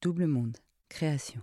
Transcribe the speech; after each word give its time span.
Double 0.00 0.28
Monde, 0.28 0.58
création. 0.88 1.40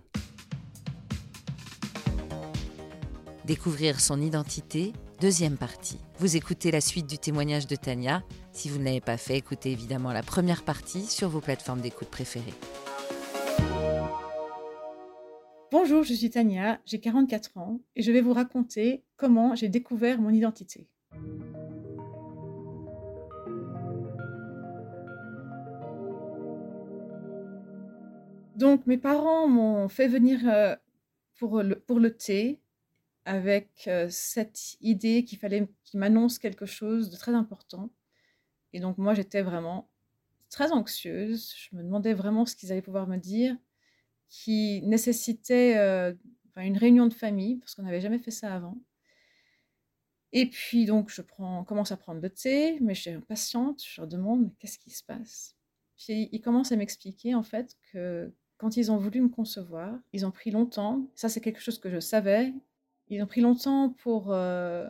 Découvrir 3.44 4.00
son 4.00 4.18
identité, 4.22 4.94
deuxième 5.20 5.58
partie. 5.58 5.98
Vous 6.20 6.38
écoutez 6.38 6.70
la 6.70 6.80
suite 6.80 7.06
du 7.06 7.18
témoignage 7.18 7.66
de 7.66 7.76
Tania. 7.76 8.22
Si 8.52 8.70
vous 8.70 8.78
ne 8.78 8.84
l'avez 8.84 9.02
pas 9.02 9.18
fait, 9.18 9.36
écoutez 9.36 9.72
évidemment 9.72 10.10
la 10.10 10.22
première 10.22 10.64
partie 10.64 11.02
sur 11.02 11.28
vos 11.28 11.42
plateformes 11.42 11.82
d'écoute 11.82 12.08
préférées. 12.08 12.54
Bonjour, 15.70 16.02
je 16.02 16.14
suis 16.14 16.30
Tania, 16.30 16.80
j'ai 16.86 16.98
44 16.98 17.58
ans 17.58 17.82
et 17.94 18.00
je 18.00 18.10
vais 18.10 18.22
vous 18.22 18.32
raconter 18.32 19.04
comment 19.18 19.54
j'ai 19.54 19.68
découvert 19.68 20.18
mon 20.18 20.30
identité. 20.30 20.88
Donc 28.56 28.86
mes 28.86 28.96
parents 28.96 29.46
m'ont 29.46 29.86
fait 29.88 30.08
venir 30.08 30.40
euh, 30.48 30.74
pour, 31.38 31.62
le, 31.62 31.78
pour 31.78 32.00
le 32.00 32.16
thé 32.16 32.58
avec 33.26 33.84
euh, 33.86 34.06
cette 34.08 34.76
idée 34.80 35.24
qu'il 35.24 35.38
fallait 35.38 35.68
qu'ils 35.84 36.00
m'annoncent 36.00 36.38
quelque 36.38 36.64
chose 36.64 37.10
de 37.10 37.16
très 37.16 37.34
important. 37.34 37.90
Et 38.72 38.80
donc 38.80 38.96
moi 38.96 39.12
j'étais 39.12 39.42
vraiment 39.42 39.90
très 40.48 40.72
anxieuse, 40.72 41.52
je 41.54 41.76
me 41.76 41.82
demandais 41.82 42.14
vraiment 42.14 42.46
ce 42.46 42.56
qu'ils 42.56 42.72
allaient 42.72 42.80
pouvoir 42.80 43.06
me 43.06 43.18
dire, 43.18 43.54
qui 44.30 44.80
nécessitait 44.84 45.76
euh, 45.76 46.14
une 46.56 46.78
réunion 46.78 47.08
de 47.08 47.14
famille, 47.14 47.56
parce 47.56 47.74
qu'on 47.74 47.82
n'avait 47.82 48.00
jamais 48.00 48.18
fait 48.18 48.30
ça 48.30 48.54
avant. 48.54 48.78
Et 50.32 50.48
puis 50.48 50.86
donc 50.86 51.10
je 51.10 51.20
prends, 51.20 51.62
commence 51.64 51.92
à 51.92 51.98
prendre 51.98 52.22
le 52.22 52.30
thé, 52.30 52.78
mais 52.80 52.94
je 52.94 53.02
suis 53.02 53.10
impatiente, 53.10 53.82
je 53.84 54.00
leur 54.00 54.08
demande 54.08 54.50
qu'est-ce 54.58 54.78
qui 54.78 54.90
se 54.90 55.04
passe? 55.04 55.56
Puis 55.98 56.30
ils 56.32 56.40
commencent 56.40 56.72
à 56.72 56.76
m'expliquer 56.76 57.34
en 57.34 57.42
fait 57.42 57.76
que 57.92 58.32
quand 58.58 58.76
ils 58.76 58.90
ont 58.90 58.96
voulu 58.96 59.20
me 59.20 59.28
concevoir, 59.28 59.94
ils 60.12 60.24
ont 60.26 60.30
pris 60.30 60.50
longtemps, 60.50 61.06
ça 61.14 61.28
c'est 61.28 61.40
quelque 61.40 61.60
chose 61.60 61.78
que 61.78 61.90
je 61.90 62.00
savais, 62.00 62.52
ils 63.08 63.22
ont 63.22 63.26
pris 63.26 63.40
longtemps 63.40 63.90
pour 63.90 64.32
euh, 64.32 64.88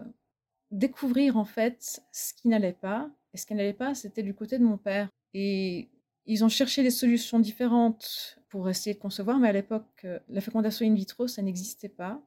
découvrir 0.70 1.36
en 1.36 1.44
fait 1.44 2.00
ce 2.12 2.32
qui 2.34 2.48
n'allait 2.48 2.72
pas. 2.72 3.10
Et 3.34 3.38
ce 3.38 3.46
qui 3.46 3.54
n'allait 3.54 3.72
pas, 3.74 3.94
c'était 3.94 4.22
du 4.22 4.34
côté 4.34 4.58
de 4.58 4.64
mon 4.64 4.78
père. 4.78 5.08
Et 5.34 5.88
ils 6.24 6.44
ont 6.44 6.48
cherché 6.48 6.82
des 6.82 6.90
solutions 6.90 7.38
différentes 7.38 8.38
pour 8.48 8.68
essayer 8.68 8.94
de 8.94 9.00
concevoir, 9.00 9.38
mais 9.38 9.48
à 9.48 9.52
l'époque, 9.52 9.86
euh, 10.04 10.18
la 10.28 10.40
fécondation 10.40 10.86
in 10.86 10.94
vitro, 10.94 11.28
ça 11.28 11.42
n'existait 11.42 11.88
pas, 11.88 12.20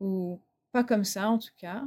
ou 0.00 0.38
pas 0.72 0.84
comme 0.84 1.04
ça 1.04 1.30
en 1.30 1.38
tout 1.38 1.54
cas. 1.56 1.84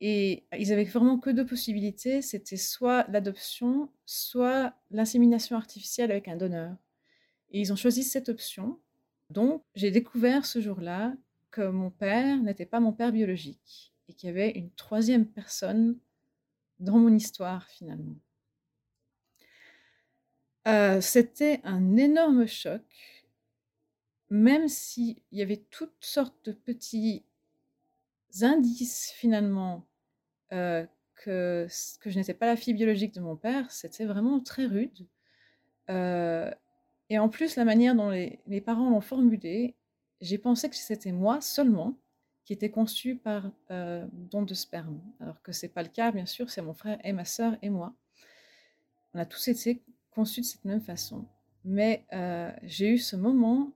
Et 0.00 0.44
ils 0.58 0.72
avaient 0.72 0.84
vraiment 0.84 1.18
que 1.18 1.30
deux 1.30 1.46
possibilités, 1.46 2.22
c'était 2.22 2.56
soit 2.56 3.06
l'adoption, 3.08 3.88
soit 4.04 4.74
l'insémination 4.90 5.56
artificielle 5.56 6.10
avec 6.10 6.28
un 6.28 6.36
donneur. 6.36 6.76
Et 7.54 7.60
ils 7.60 7.72
ont 7.72 7.76
choisi 7.76 8.02
cette 8.02 8.28
option. 8.28 8.80
Donc, 9.30 9.62
j'ai 9.76 9.92
découvert 9.92 10.44
ce 10.44 10.60
jour-là 10.60 11.14
que 11.52 11.62
mon 11.62 11.88
père 11.88 12.42
n'était 12.42 12.66
pas 12.66 12.80
mon 12.80 12.92
père 12.92 13.12
biologique 13.12 13.94
et 14.08 14.12
qu'il 14.12 14.26
y 14.26 14.30
avait 14.30 14.50
une 14.50 14.72
troisième 14.72 15.24
personne 15.24 15.96
dans 16.80 16.98
mon 16.98 17.14
histoire 17.14 17.68
finalement. 17.68 18.16
Euh, 20.66 21.00
c'était 21.00 21.60
un 21.62 21.96
énorme 21.96 22.48
choc, 22.48 22.82
même 24.30 24.66
s'il 24.66 25.18
y 25.30 25.40
avait 25.40 25.64
toutes 25.70 26.04
sortes 26.04 26.46
de 26.46 26.52
petits 26.52 27.24
indices 28.42 29.12
finalement 29.14 29.86
euh, 30.52 30.84
que, 31.14 31.68
je 32.04 32.18
n'étais 32.18 32.34
pas 32.34 32.46
la 32.46 32.56
fille 32.56 32.74
biologique 32.74 33.14
de 33.14 33.20
mon 33.20 33.36
père, 33.36 33.70
c'était 33.70 34.06
vraiment 34.06 34.40
très 34.40 34.66
rude. 34.66 35.06
Euh, 35.88 36.50
et 37.14 37.18
en 37.20 37.28
plus, 37.28 37.54
la 37.54 37.64
manière 37.64 37.94
dont 37.94 38.10
mes 38.10 38.60
parents 38.60 38.90
l'ont 38.90 39.00
formulé, 39.00 39.76
j'ai 40.20 40.36
pensé 40.36 40.68
que 40.68 40.74
c'était 40.74 41.12
moi 41.12 41.40
seulement 41.40 41.94
qui 42.44 42.52
était 42.52 42.72
conçu 42.72 43.14
par 43.14 43.52
euh, 43.70 44.04
don 44.10 44.42
de 44.42 44.52
sperme. 44.52 45.00
Alors 45.20 45.40
que 45.40 45.52
c'est 45.52 45.68
pas 45.68 45.84
le 45.84 45.90
cas, 45.90 46.10
bien 46.10 46.26
sûr, 46.26 46.50
c'est 46.50 46.60
mon 46.60 46.74
frère 46.74 46.98
et 47.04 47.12
ma 47.12 47.24
sœur 47.24 47.56
et 47.62 47.70
moi. 47.70 47.94
On 49.14 49.20
a 49.20 49.26
tous 49.26 49.46
été 49.46 49.80
conçus 50.10 50.40
de 50.40 50.46
cette 50.46 50.64
même 50.64 50.80
façon. 50.80 51.24
Mais 51.64 52.04
euh, 52.12 52.50
j'ai 52.64 52.88
eu 52.88 52.98
ce 52.98 53.14
moment, 53.14 53.70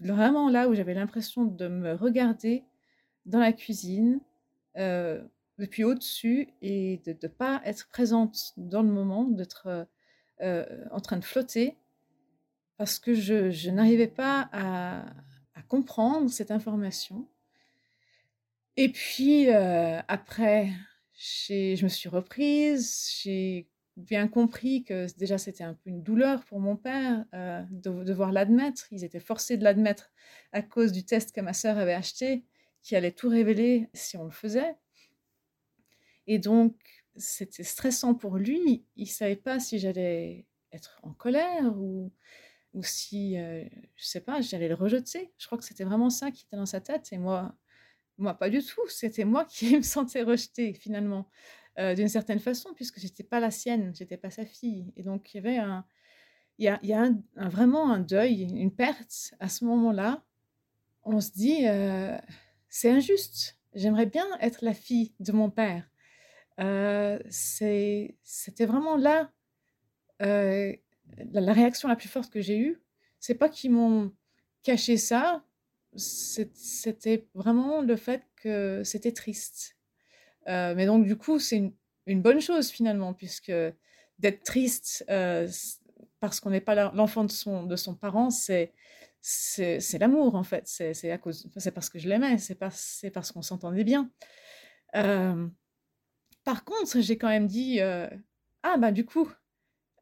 vraiment 0.00 0.50
là 0.50 0.68
où 0.68 0.74
j'avais 0.74 0.94
l'impression 0.94 1.44
de 1.44 1.68
me 1.68 1.92
regarder 1.92 2.64
dans 3.26 3.38
la 3.38 3.52
cuisine, 3.52 4.18
euh, 4.76 5.22
depuis 5.56 5.84
au-dessus, 5.84 6.48
et 6.62 7.00
de 7.06 7.12
ne 7.12 7.28
pas 7.28 7.62
être 7.64 7.88
présente 7.90 8.54
dans 8.56 8.82
le 8.82 8.90
moment, 8.90 9.22
d'être 9.22 9.86
en 10.42 11.00
train 11.00 11.18
de 11.18 11.24
flotter, 11.24 11.76
parce 12.80 12.98
que 12.98 13.12
je, 13.12 13.68
n'arrivais 13.68 14.08
pas 14.08 14.48
à, 14.54 15.04
comprendre 15.68 16.30
cette 16.30 16.50
information. 16.50 17.28
Et 18.78 18.88
puis 18.88 19.50
euh, 19.50 20.00
après, 20.08 20.70
je 21.12 21.82
me 21.84 21.88
suis 21.90 22.08
reprise, 22.08 23.18
j'ai 23.22 23.68
bien 23.98 24.28
compris 24.28 24.82
que 24.82 25.06
déjà 25.18 25.36
c'était 25.36 25.62
un 25.62 25.74
peu 25.74 25.90
une 25.90 26.02
douleur 26.02 26.42
pour 26.46 26.58
mon 26.58 26.74
père 26.74 27.26
euh, 27.34 27.62
de 27.70 28.02
devoir 28.02 28.32
l'admettre. 28.32 28.86
Ils 28.92 29.04
étaient 29.04 29.20
forcés 29.20 29.58
de 29.58 29.64
l'admettre 29.64 30.10
à 30.52 30.62
cause 30.62 30.90
du 30.90 31.04
test 31.04 31.32
que 31.32 31.42
ma 31.42 31.52
sœur 31.52 31.76
avait 31.76 31.92
acheté, 31.92 32.46
qui 32.82 32.96
allait 32.96 33.12
tout 33.12 33.28
révéler 33.28 33.90
si 33.92 34.16
on 34.16 34.24
le 34.24 34.30
faisait. 34.30 34.74
Et 36.26 36.38
donc 36.38 36.74
c'était 37.14 37.62
stressant 37.62 38.14
pour 38.14 38.38
lui. 38.38 38.86
Il 38.96 39.06
savait 39.06 39.36
pas 39.36 39.60
si 39.60 39.78
j'allais 39.78 40.46
être 40.72 40.98
en 41.02 41.12
colère 41.12 41.76
ou 41.76 42.10
ou 42.74 42.82
si, 42.82 43.36
je 43.36 43.64
je 43.96 44.04
sais 44.04 44.20
pas, 44.20 44.40
j'allais 44.40 44.68
le 44.68 44.74
rejeter. 44.74 45.32
Je 45.38 45.46
crois 45.46 45.58
que 45.58 45.64
c'était 45.64 45.84
vraiment 45.84 46.10
ça 46.10 46.30
qui 46.30 46.44
était 46.44 46.56
dans 46.56 46.66
sa 46.66 46.80
tête. 46.80 47.08
Et 47.12 47.18
moi, 47.18 47.54
moi 48.18 48.34
pas 48.34 48.50
du 48.50 48.62
tout. 48.62 48.86
C'était 48.88 49.24
moi 49.24 49.44
qui 49.44 49.76
me 49.76 49.82
sentais 49.82 50.22
rejetée 50.22 50.74
finalement, 50.74 51.28
d'une 51.78 52.08
certaine 52.08 52.40
façon, 52.40 52.74
puisque 52.74 52.98
j'étais 53.00 53.24
pas 53.24 53.40
la 53.40 53.50
sienne, 53.50 53.92
j'étais 53.94 54.16
pas 54.16 54.30
sa 54.30 54.44
fille. 54.44 54.92
Et 54.96 55.02
donc 55.02 55.32
il 55.34 55.38
y 55.38 55.40
avait 55.40 55.58
un, 55.58 55.84
y 56.58 56.68
a, 56.68 56.78
y 56.82 56.92
a 56.92 57.10
vraiment 57.36 57.90
un 57.90 58.00
deuil, 58.00 58.42
une 58.42 58.74
perte 58.74 59.34
à 59.40 59.48
ce 59.48 59.64
moment-là. 59.64 60.22
On 61.04 61.20
se 61.20 61.32
dit, 61.32 61.64
c'est 62.68 62.90
injuste. 62.90 63.58
J'aimerais 63.74 64.06
bien 64.06 64.26
être 64.40 64.64
la 64.64 64.74
fille 64.74 65.14
de 65.20 65.32
mon 65.32 65.50
père. 65.50 65.88
c'était 67.30 68.66
vraiment 68.66 68.96
là 68.96 69.30
la, 71.32 71.52
réaction 71.52 71.88
la 71.88 71.96
plus 71.96 72.08
forte 72.08 72.32
que 72.32 72.40
j'ai 72.40 72.58
eue, 72.58 72.80
c'est 73.18 73.34
pas 73.34 73.48
qu'ils 73.48 73.72
m'ont 73.72 74.12
caché 74.62 74.96
ça, 74.96 75.44
c'était 75.96 77.26
vraiment 77.34 77.80
le 77.82 77.96
fait 77.96 78.22
que 78.36 78.82
c'était 78.84 79.12
triste. 79.12 79.76
Euh, 80.48 80.74
mais 80.74 80.86
donc, 80.86 81.04
du 81.06 81.16
coup, 81.16 81.38
c'est 81.38 81.72
une, 82.06 82.22
bonne 82.22 82.40
chose 82.40 82.70
finalement, 82.70 83.14
puisque 83.14 83.52
d'être 84.18 84.42
triste 84.42 85.04
euh, 85.10 85.48
parce 86.20 86.40
qu'on 86.40 86.50
n'est 86.50 86.60
pas 86.60 86.92
l'enfant 86.92 87.24
de 87.24 87.30
son, 87.30 87.64
de 87.64 87.76
son 87.76 87.94
parent, 87.94 88.30
c'est 88.30 88.72
c'est 89.22 89.98
l'amour 89.98 90.34
en 90.34 90.42
fait. 90.42 90.66
C'est 90.66 91.10
à 91.10 91.18
cause, 91.18 91.46
c'est 91.54 91.72
parce 91.72 91.90
que 91.90 91.98
je 91.98 92.08
l'aimais, 92.08 92.38
c'est 92.38 92.54
parce, 92.54 93.04
parce 93.12 93.32
qu'on 93.32 93.42
s'entendait 93.42 93.84
bien. 93.84 94.10
Euh, 94.96 95.46
par 96.42 96.64
contre, 96.64 97.00
j'ai 97.00 97.18
quand 97.18 97.28
même 97.28 97.46
dit 97.46 97.80
ah 97.80 98.76
bah 98.78 98.92
du 98.92 99.04
coup, 99.04 99.30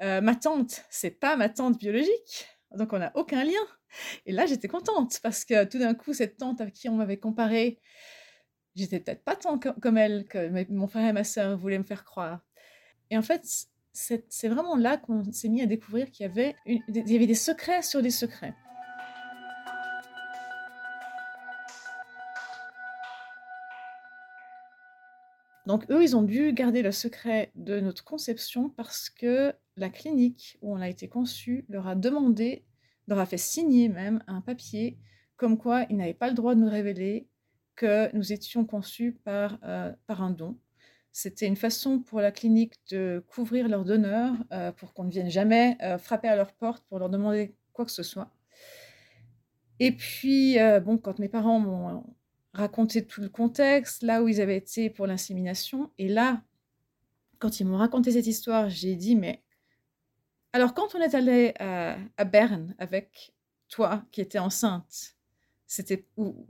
euh, 0.03 0.21
ma 0.21 0.35
tante, 0.35 0.85
c'est 0.91 1.11
pas 1.11 1.37
ma 1.37 1.49
tante 1.49 1.79
biologique, 1.79 2.47
donc 2.73 2.93
on 2.93 2.99
n'a 2.99 3.13
aucun 3.17 3.45
lien. 3.45 3.67
Et 4.27 4.33
là, 4.33 4.47
j'étais 4.47 4.69
contente 4.69 5.19
parce 5.23 5.45
que 5.45 5.65
tout 5.65 5.79
d'un 5.79 5.95
coup, 5.95 6.13
cette 6.13 6.37
tante 6.37 6.61
à 6.61 6.71
qui 6.71 6.89
on 6.89 6.97
m'avait 6.97 7.19
comparé, 7.19 7.81
j'étais 8.77 9.01
peut-être 9.01 9.25
pas 9.25 9.35
tant 9.35 9.59
comme 9.59 9.99
elle 9.99 10.27
que 10.27 10.71
mon 10.73 10.87
frère 10.87 11.09
et 11.09 11.13
ma 11.13 11.25
sœur 11.25 11.57
voulaient 11.57 11.79
me 11.79 11.85
faire 11.85 12.05
croire. 12.05 12.41
Et 13.11 13.19
en 13.19 13.23
fait, 13.23 13.43
c'est 13.93 14.49
vraiment 14.49 14.77
là 14.77 14.99
qu'on 14.99 15.25
s'est 15.33 15.49
mis 15.49 15.63
à 15.63 15.67
découvrir 15.67 16.11
qu'il 16.11 16.27
y 16.27 16.29
avait 16.29 16.55
des 16.87 17.35
secrets 17.35 17.83
sur 17.83 18.03
des 18.03 18.11
secrets. 18.11 18.55
Donc 25.69 25.85
eux, 25.91 26.03
ils 26.03 26.17
ont 26.17 26.23
dû 26.23 26.55
garder 26.55 26.81
le 26.81 26.93
secret 26.93 27.53
de 27.55 27.79
notre 27.79 28.03
conception 28.03 28.71
parce 28.71 29.11
que 29.11 29.53
la 29.79 29.91
clinique 29.91 30.59
où 30.63 30.75
on 30.75 30.81
a 30.81 30.89
été 30.89 31.09
conçu 31.09 31.65
leur 31.69 31.87
a 31.87 31.95
demandé, 31.95 32.65
leur 33.07 33.19
a 33.19 33.27
fait 33.27 33.39
signer 33.39 33.89
même 33.89 34.23
un 34.27 34.41
papier 34.41 34.99
comme 35.37 35.57
quoi 35.57 35.87
ils 35.89 35.97
n'avaient 35.97 36.15
pas 36.15 36.29
le 36.29 36.35
droit 36.35 36.55
de 36.55 36.61
nous 36.61 36.69
révéler 36.69 37.29
que 37.77 38.15
nous 38.15 38.33
étions 38.33 38.65
conçus 38.65 39.13
par, 39.25 39.59
euh, 39.63 39.93
par 40.07 40.23
un 40.23 40.31
don. 40.31 40.59
C'était 41.13 41.47
une 41.47 41.57
façon 41.57 42.01
pour 42.01 42.21
la 42.21 42.33
clinique 42.33 42.75
de 42.91 43.25
couvrir 43.29 43.69
leurs 43.69 43.85
donneurs 43.85 44.35
euh, 44.53 44.73
pour 44.73 44.93
qu'on 44.95 45.05
ne 45.05 45.11
vienne 45.11 45.31
jamais 45.31 45.77
euh, 45.83 45.97
frapper 45.99 46.29
à 46.29 46.37
leur 46.37 46.53
porte 46.53 46.85
pour 46.89 46.99
leur 46.99 47.09
demander 47.09 47.55
quoi 47.73 47.85
que 47.85 47.91
ce 47.91 48.03
soit. 48.03 48.31
Et 49.81 49.93
puis, 49.93 50.57
bon, 50.85 50.99
quand 50.99 51.21
mes 51.21 51.29
parents 51.29 51.61
m'ont 51.61 52.03
raconter 52.53 53.07
tout 53.07 53.21
le 53.21 53.29
contexte, 53.29 54.03
là 54.03 54.23
où 54.23 54.29
ils 54.29 54.41
avaient 54.41 54.57
été 54.57 54.91
pour 54.91 55.07
l'insémination. 55.07 55.91
Et 55.99 56.09
là, 56.09 56.43
quand 57.39 57.61
ils 57.61 57.67
m'ont 57.67 57.77
raconté 57.77 58.13
cette 58.13 58.27
histoire, 58.27 58.69
j'ai 58.69 58.97
dit, 58.97 59.17
mais 59.17 59.43
Alors, 60.53 60.75
quand 60.75 60.95
on 60.95 61.01
est 61.01 61.15
allé 61.15 61.55
à, 61.59 61.99
à 62.17 62.25
Berne 62.25 62.75
avec 62.79 63.35
toi 63.69 64.05
qui 64.11 64.21
étais 64.21 64.39
enceinte, 64.39 65.17
c'était 65.67 65.99
pour, 65.99 66.47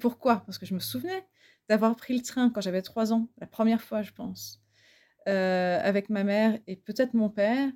pourquoi 0.00 0.42
Parce 0.44 0.58
que 0.58 0.66
je 0.66 0.74
me 0.74 0.80
souvenais 0.80 1.26
d'avoir 1.68 1.96
pris 1.96 2.14
le 2.16 2.22
train 2.22 2.50
quand 2.50 2.60
j'avais 2.60 2.82
trois 2.82 3.12
ans, 3.12 3.28
la 3.38 3.46
première 3.46 3.82
fois, 3.82 4.02
je 4.02 4.12
pense, 4.12 4.62
euh, 5.28 5.78
avec 5.82 6.10
ma 6.10 6.24
mère 6.24 6.58
et 6.66 6.76
peut-être 6.76 7.14
mon 7.14 7.30
père, 7.30 7.70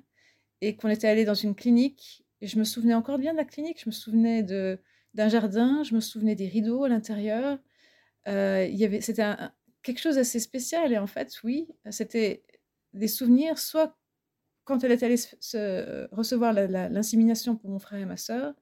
et 0.61 0.75
qu'on 0.75 0.89
était 0.89 1.07
allé 1.07 1.25
dans 1.25 1.33
une 1.33 1.55
clinique. 1.55 2.25
Et 2.41 2.47
je 2.47 2.57
me 2.59 2.63
souvenais 2.63 2.93
encore 2.93 3.17
bien 3.17 3.31
de 3.33 3.37
la 3.37 3.45
clinique. 3.45 3.81
Je 3.81 3.89
me 3.89 3.91
souvenais 3.91 4.43
de, 4.43 4.79
d'un 5.13 5.29
jardin, 5.29 5.83
je 5.83 5.95
me 5.95 5.99
souvenais 5.99 6.35
des 6.35 6.47
rideaux 6.47 6.83
à 6.83 6.89
l'intérieur. 6.89 7.59
Euh, 8.27 8.67
il 8.69 8.75
y 8.77 8.85
avait, 8.85 9.01
c'était 9.01 9.25
quelque 9.83 9.99
chose 9.99 10.15
d'assez 10.15 10.39
spécial. 10.39 10.91
Et 10.91 10.97
en 10.97 11.07
fait, 11.07 11.39
oui, 11.43 11.67
c'était 11.89 12.43
des 12.93 13.07
souvenirs, 13.07 13.57
soit 13.57 13.97
quand 14.71 14.85
elle 14.85 14.93
est 14.93 15.03
allée 15.03 15.17
se, 15.17 16.07
recevoir 16.15 16.53
l'insémination 16.53 17.57
pour 17.57 17.69
mon 17.69 17.79
frère 17.79 17.99
et 17.99 18.05
ma 18.05 18.15
sœur, 18.15 18.53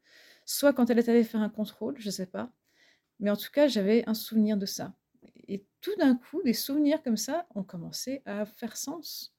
soit 0.44 0.74
quand 0.74 0.90
elle 0.90 0.98
est 0.98 1.08
allée 1.08 1.24
faire 1.24 1.42
un 1.42 1.50
contrôle, 1.50 1.96
je 2.00 2.08
ne 2.08 2.12
sais 2.12 2.26
pas. 2.26 2.52
Mais 3.20 3.30
en 3.30 3.38
tout 3.38 3.52
cas, 3.54 3.68
j'avais 3.68 4.04
un 4.08 4.16
souvenir 4.16 4.58
de 4.58 4.66
ça. 4.66 4.96
Et 5.48 5.68
tout 5.82 5.96
d'un 6.00 6.16
coup, 6.16 6.42
des 6.42 6.54
souvenirs 6.54 7.04
comme 7.04 7.16
ça 7.16 7.46
ont 7.54 7.62
commencé 7.62 8.24
à 8.26 8.48
faire 8.48 8.76
sens. 8.76 9.36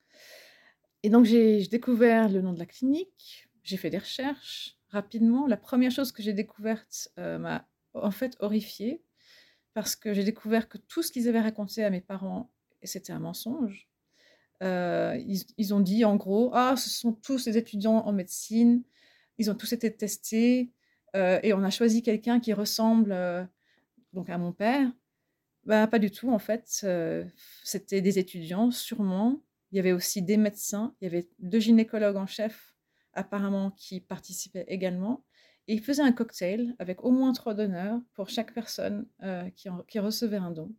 Et 1.03 1.11
donc, 1.11 1.25
j'ai 1.25 1.67
découvert 1.67 2.29
le 2.29 2.41
nom 2.41 2.53
de 2.53 2.61
la 2.61 2.67
clinique, 2.67 3.49
j'ai 3.65 3.77
fait 3.77 3.91
des 3.91 3.99
recherches 3.99 4.79
rapidement. 4.91 5.49
La 5.49 5.57
première 5.57 5.91
chose 5.91 6.13
que 6.13 6.23
j'ai 6.23 6.35
découverte 6.35 7.09
euh, 7.19 7.39
m'a 7.39 7.67
en 7.95 8.13
fait 8.13 8.37
horrifiée, 8.39 9.03
parce 9.75 9.97
que 9.97 10.15
j'ai 10.15 10.23
découvert 10.23 10.69
que 10.69 10.79
tout 10.79 11.03
ce 11.03 11.11
qu'ils 11.11 11.29
avaient 11.29 11.41
raconté 11.41 11.83
à 11.83 11.91
mes 11.91 12.01
parents, 12.01 12.53
c'était 12.85 13.13
un 13.13 13.19
mensonge. 13.19 13.90
Euh, 14.63 15.19
ils, 15.57 15.75
ont 15.75 15.81
dit 15.81 16.05
en 16.05 16.17
gros, 16.17 16.51
ah, 16.53 16.75
ce 16.77 16.91
sont 16.91 17.13
tous 17.13 17.47
des 17.47 17.57
étudiants 17.57 18.05
en 18.05 18.13
médecine, 18.13 18.83
ils 19.39 19.51
ont 19.51 19.55
tous 19.55 19.73
été 19.73 19.95
testés, 19.95 20.71
euh, 21.17 21.41
et 21.43 21.55
on 21.55 21.63
a 21.63 21.71
choisi 21.71 22.03
quelqu'un 22.03 22.41
qui 22.41 22.53
ressemble 22.53 23.17
donc 24.13 24.29
à 24.29 24.39
mon 24.39 24.53
père. 24.53 24.91
Bah, 25.65 25.87
pas 25.87 25.99
du 25.99 26.11
tout, 26.11 26.31
en 26.31 26.39
fait. 26.39 26.87
C'était 27.65 28.01
des 28.01 28.19
étudiants, 28.19 28.71
sûrement. 28.71 29.41
Il 29.73 29.77
y 29.77 29.79
avait 29.79 29.93
aussi 29.93 30.23
des 30.23 30.37
médecins. 30.37 30.95
Il 31.01 31.05
y 31.05 31.07
avait 31.07 31.29
deux 31.39 31.61
gynécologues 31.61 32.17
en 32.17 32.27
chef, 32.27 32.75
apparemment, 33.15 33.71
qui 33.73 34.01
participaient 34.01 34.65
également. 34.69 35.25
Et 35.69 35.75
ils 35.75 35.83
faisaient 35.83 36.03
un 36.03 36.13
cocktail 36.13 36.75
avec 36.79 37.05
au 37.05 37.11
moins 37.11 37.33
trois 37.33 37.55
donneurs 37.55 38.01
pour 38.15 38.29
chaque 38.29 38.53
personne 38.53 39.07
qui 39.57 39.99
recevait 39.99 40.37
un 40.37 40.51
don. 40.51 40.75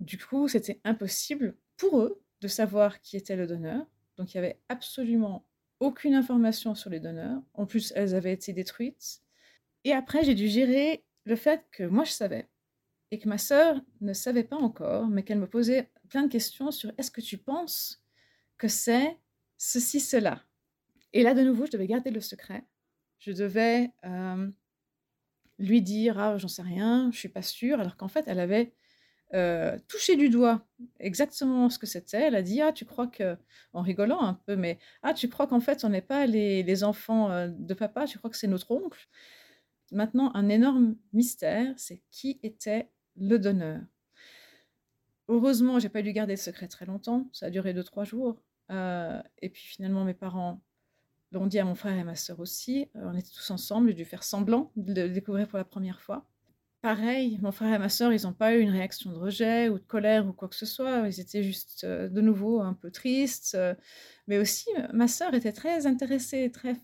Du 0.00 0.18
coup, 0.18 0.48
c'était 0.48 0.80
impossible 0.84 1.56
pour 1.76 2.00
eux 2.00 2.22
de 2.40 2.48
savoir 2.48 3.00
qui 3.00 3.16
était 3.16 3.36
le 3.36 3.46
donneur. 3.46 3.86
Donc, 4.16 4.34
il 4.34 4.38
n'y 4.38 4.44
avait 4.44 4.60
absolument 4.68 5.46
aucune 5.80 6.14
information 6.14 6.74
sur 6.74 6.90
les 6.90 7.00
donneurs. 7.00 7.42
En 7.54 7.66
plus, 7.66 7.92
elles 7.96 8.14
avaient 8.14 8.32
été 8.32 8.52
détruites. 8.52 9.22
Et 9.84 9.92
après, 9.92 10.24
j'ai 10.24 10.34
dû 10.34 10.48
gérer 10.48 11.04
le 11.24 11.36
fait 11.36 11.64
que 11.70 11.84
moi, 11.84 12.04
je 12.04 12.12
savais 12.12 12.48
et 13.10 13.18
que 13.18 13.28
ma 13.28 13.38
sœur 13.38 13.80
ne 14.00 14.12
savait 14.12 14.44
pas 14.44 14.56
encore, 14.56 15.06
mais 15.06 15.22
qu'elle 15.22 15.38
me 15.38 15.46
posait 15.46 15.90
plein 16.08 16.24
de 16.24 16.28
questions 16.28 16.70
sur 16.70 16.92
est-ce 16.98 17.10
que 17.10 17.20
tu 17.20 17.38
penses 17.38 18.02
que 18.58 18.68
c'est 18.68 19.16
ceci, 19.56 20.00
cela? 20.00 20.42
Et 21.12 21.22
là, 21.22 21.34
de 21.34 21.42
nouveau, 21.42 21.66
je 21.66 21.70
devais 21.70 21.86
garder 21.86 22.10
le 22.10 22.20
secret. 22.20 22.64
Je 23.18 23.32
devais 23.32 23.92
euh, 24.04 24.50
lui 25.58 25.82
dire 25.82 26.18
ah, 26.18 26.36
j'en 26.36 26.48
sais 26.48 26.62
rien, 26.62 27.10
je 27.12 27.18
suis 27.18 27.28
pas 27.28 27.42
sûre, 27.42 27.80
alors 27.80 27.96
qu'en 27.96 28.08
fait, 28.08 28.24
elle 28.26 28.40
avait 28.40 28.72
euh, 29.34 29.78
touché 29.88 30.16
du 30.16 30.28
doigt 30.28 30.66
exactement 31.00 31.68
ce 31.68 31.78
que 31.78 31.86
c'était. 31.86 32.22
Elle 32.22 32.36
a 32.36 32.42
dit 32.42 32.60
ah, 32.62 32.72
tu 32.72 32.84
crois 32.84 33.06
que, 33.06 33.36
en 33.72 33.82
rigolant 33.82 34.22
un 34.22 34.34
peu, 34.34 34.56
mais 34.56 34.78
ah, 35.02 35.14
tu 35.14 35.28
crois 35.28 35.46
qu'en 35.46 35.60
fait, 35.60 35.84
on 35.84 35.88
n'est 35.88 36.02
pas 36.02 36.26
les, 36.26 36.62
les 36.62 36.84
enfants 36.84 37.30
euh, 37.30 37.48
de 37.48 37.74
papa, 37.74 38.06
tu 38.06 38.18
crois 38.18 38.30
que 38.30 38.36
c'est 38.36 38.46
notre 38.46 38.70
oncle? 38.70 39.08
Maintenant, 39.92 40.32
un 40.34 40.48
énorme 40.48 40.96
mystère, 41.12 41.72
c'est 41.76 42.02
qui 42.10 42.40
était 42.42 42.88
le 43.16 43.38
donneur. 43.38 43.80
Heureusement, 45.28 45.78
j'ai 45.78 45.88
pas 45.88 46.02
dû 46.02 46.12
garder 46.12 46.34
le 46.34 46.38
secret 46.40 46.68
très 46.68 46.86
longtemps. 46.86 47.28
Ça 47.32 47.46
a 47.46 47.50
duré 47.50 47.74
deux, 47.74 47.84
trois 47.84 48.04
jours. 48.04 48.40
Euh, 48.70 49.20
et 49.42 49.48
puis 49.48 49.62
finalement, 49.62 50.04
mes 50.04 50.14
parents 50.14 50.60
l'ont 51.32 51.46
dit 51.46 51.58
à 51.58 51.64
mon 51.64 51.74
frère 51.74 51.96
et 51.96 52.04
ma 52.04 52.14
sœur 52.14 52.40
aussi. 52.40 52.88
Euh, 52.96 53.10
on 53.12 53.16
était 53.16 53.30
tous 53.30 53.50
ensemble. 53.50 53.88
J'ai 53.88 53.94
dû 53.94 54.04
faire 54.04 54.22
semblant 54.22 54.72
de 54.76 55.02
le 55.02 55.08
découvrir 55.08 55.48
pour 55.48 55.58
la 55.58 55.64
première 55.64 56.00
fois. 56.00 56.26
Pareil, 56.86 57.38
mon 57.42 57.50
frère 57.50 57.74
et 57.74 57.78
ma 57.78 57.88
sœur, 57.88 58.12
ils 58.12 58.22
n'ont 58.22 58.32
pas 58.32 58.54
eu 58.54 58.60
une 58.60 58.70
réaction 58.70 59.10
de 59.10 59.18
rejet 59.18 59.68
ou 59.68 59.78
de 59.78 59.84
colère 59.84 60.24
ou 60.24 60.32
quoi 60.32 60.46
que 60.46 60.54
ce 60.54 60.66
soit. 60.66 61.08
Ils 61.08 61.18
étaient 61.18 61.42
juste 61.42 61.82
euh, 61.82 62.08
de 62.08 62.20
nouveau 62.20 62.60
un 62.60 62.74
peu 62.74 62.92
tristes. 62.92 63.58
mais 64.28 64.38
aussi, 64.38 64.68
ma 64.92 65.08
sœur 65.08 65.34
était 65.34 65.52
très 65.52 65.86
intéressée, 65.86 66.50
très 66.52 66.76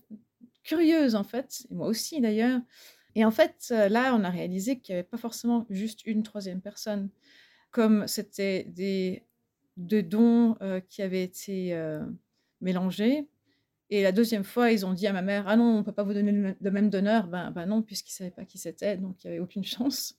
curieuse 0.63 1.15
en 1.15 1.23
fait. 1.23 1.65
Et 1.71 1.73
moi 1.73 1.87
aussi 1.87 2.19
d'ailleurs. 2.19 2.59
Et 3.15 3.23
en 3.23 3.31
fait, 3.31 3.69
euh, 3.71 3.87
là, 3.87 4.13
on 4.13 4.25
a 4.25 4.29
réalisé 4.29 4.79
qu'il 4.79 4.93
n'y 4.93 4.99
avait 4.99 5.07
pas 5.07 5.17
forcément 5.17 5.65
juste 5.69 6.05
une 6.05 6.23
troisième 6.23 6.61
personne. 6.61 7.09
Comme 7.71 8.05
c'était 8.07 8.65
des, 8.65 9.23
deux 9.77 10.03
dons 10.03 10.55
euh, 10.61 10.79
qui 10.81 11.01
avaient 11.01 11.23
été 11.23 11.73
euh, 11.73 12.05
mélangés. 12.61 13.27
Et 13.93 14.01
la 14.01 14.11
deuxième 14.11 14.43
fois, 14.43 14.71
ils 14.71 14.87
ont 14.87 14.93
dit 14.93 15.05
à 15.05 15.13
ma 15.13 15.21
mère 15.21 15.47
Ah 15.47 15.55
non, 15.55 15.65
on 15.65 15.77
ne 15.77 15.83
peut 15.83 15.91
pas 15.91 16.01
vous 16.01 16.15
donner 16.15 16.55
le 16.59 16.71
même 16.71 16.89
donneur. 16.89 17.27
Ben, 17.27 17.51
ben 17.51 17.67
non, 17.67 17.83
puisqu'ils 17.83 18.13
ne 18.13 18.17
savaient 18.17 18.31
pas 18.31 18.43
qui 18.43 18.57
c'était, 18.57 18.97
donc 18.97 19.23
il 19.23 19.27
n'y 19.27 19.33
avait 19.35 19.43
aucune 19.43 19.63
chance. 19.63 20.15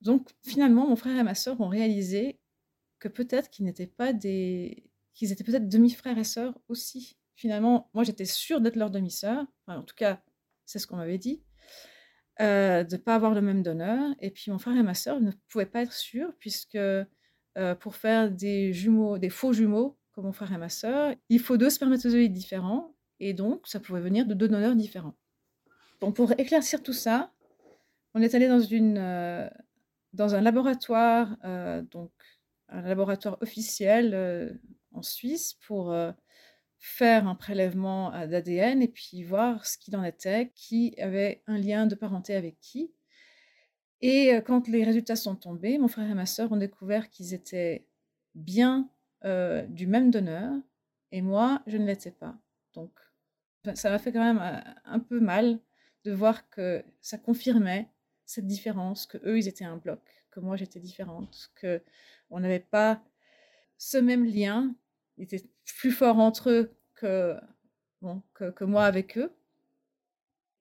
Donc 0.00 0.30
finalement, 0.42 0.88
mon 0.88 0.96
frère 0.96 1.16
et 1.16 1.22
ma 1.22 1.36
sœur 1.36 1.60
ont 1.60 1.68
réalisé 1.68 2.40
que 2.98 3.06
peut-être 3.06 3.50
qu'ils 3.50 3.66
n'étaient 3.66 3.86
pas 3.86 4.12
des. 4.12 4.90
qu'ils 5.14 5.30
étaient 5.30 5.44
peut-être 5.44 5.68
demi-frères 5.68 6.18
et 6.18 6.24
sœurs 6.24 6.58
aussi. 6.66 7.16
Finalement, 7.36 7.88
moi 7.94 8.02
j'étais 8.02 8.24
sûre 8.24 8.60
d'être 8.60 8.74
leur 8.74 8.90
demi-sœur. 8.90 9.46
En 9.68 9.84
tout 9.84 9.94
cas, 9.94 10.20
c'est 10.64 10.80
ce 10.80 10.88
qu'on 10.88 10.96
m'avait 10.96 11.18
dit. 11.18 11.44
Euh, 12.40 12.82
de 12.82 12.96
ne 12.96 13.00
pas 13.00 13.14
avoir 13.14 13.32
le 13.32 13.42
même 13.42 13.62
donneur. 13.62 14.12
Et 14.18 14.32
puis 14.32 14.50
mon 14.50 14.58
frère 14.58 14.76
et 14.76 14.82
ma 14.82 14.94
sœur 14.94 15.20
ne 15.20 15.30
pouvaient 15.46 15.66
pas 15.66 15.82
être 15.82 15.92
sûrs, 15.92 16.32
puisque 16.40 16.74
euh, 16.74 17.04
pour 17.78 17.94
faire 17.94 18.28
des 18.28 18.72
jumeaux, 18.72 19.18
des 19.18 19.30
faux 19.30 19.52
jumeaux, 19.52 19.97
mon 20.22 20.32
frère 20.32 20.52
et 20.52 20.58
ma 20.58 20.68
sœur, 20.68 21.14
il 21.28 21.40
faut 21.40 21.56
deux 21.56 21.70
spermatozoïdes 21.70 22.32
différents, 22.32 22.94
et 23.20 23.34
donc 23.34 23.66
ça 23.66 23.80
pouvait 23.80 24.00
venir 24.00 24.26
de 24.26 24.34
deux 24.34 24.48
donneurs 24.48 24.76
différents. 24.76 25.14
Donc 26.00 26.16
pour 26.16 26.32
éclaircir 26.38 26.82
tout 26.82 26.92
ça, 26.92 27.32
on 28.14 28.22
est 28.22 28.34
allé 28.34 28.48
dans, 28.48 28.60
une, 28.60 28.98
euh, 28.98 29.48
dans 30.12 30.34
un 30.34 30.40
laboratoire, 30.40 31.36
donc 31.90 32.12
un 32.68 32.82
laboratoire 32.82 33.38
officiel 33.40 34.58
en 34.92 35.02
Suisse, 35.02 35.54
pour 35.66 35.94
faire 36.78 37.26
un 37.26 37.34
prélèvement 37.34 38.10
d'ADN 38.26 38.82
et 38.82 38.88
puis 38.88 39.24
voir 39.24 39.66
ce 39.66 39.78
qu'il 39.78 39.96
en 39.96 40.04
était, 40.04 40.52
qui 40.54 40.94
avait 40.98 41.42
un 41.46 41.58
lien 41.58 41.86
de 41.86 41.94
parenté 41.94 42.34
avec 42.34 42.58
qui. 42.60 42.92
Et 44.00 44.32
quand 44.46 44.68
les 44.68 44.84
résultats 44.84 45.16
sont 45.16 45.34
tombés, 45.34 45.78
mon 45.78 45.88
frère 45.88 46.08
et 46.08 46.14
ma 46.14 46.26
sœur 46.26 46.52
ont 46.52 46.56
découvert 46.56 47.10
qu'ils 47.10 47.34
étaient 47.34 47.84
bien 48.34 48.88
du 49.24 49.86
même 49.86 50.10
donneur 50.10 50.54
et 51.12 51.22
moi, 51.22 51.62
je 51.66 51.76
ne 51.76 51.86
l'étais 51.86 52.10
pas. 52.10 52.36
Donc, 52.74 52.90
ça 53.74 53.90
m'a 53.90 53.98
fait 53.98 54.12
quand 54.12 54.22
même 54.22 54.62
un 54.84 55.00
peu 55.00 55.20
mal 55.20 55.58
de 56.04 56.12
voir 56.12 56.48
que 56.50 56.84
ça 57.00 57.18
confirmait 57.18 57.90
cette 58.24 58.46
différence, 58.46 59.06
que 59.06 59.18
eux, 59.24 59.38
ils 59.38 59.48
étaient 59.48 59.64
un 59.64 59.76
bloc, 59.76 60.00
que 60.30 60.40
moi, 60.40 60.56
j'étais 60.56 60.80
différente, 60.80 61.50
que 61.56 61.82
on 62.30 62.40
n'avait 62.40 62.60
pas 62.60 63.02
ce 63.78 63.98
même 63.98 64.24
lien 64.24 64.74
ils 65.18 65.24
étaient 65.24 65.44
plus 65.78 65.90
forts 65.90 66.18
entre 66.18 66.50
eux 66.50 66.76
que, 66.94 67.36
bon, 68.00 68.22
que, 68.34 68.64
moi 68.64 68.84
avec 68.84 69.18
eux. 69.18 69.32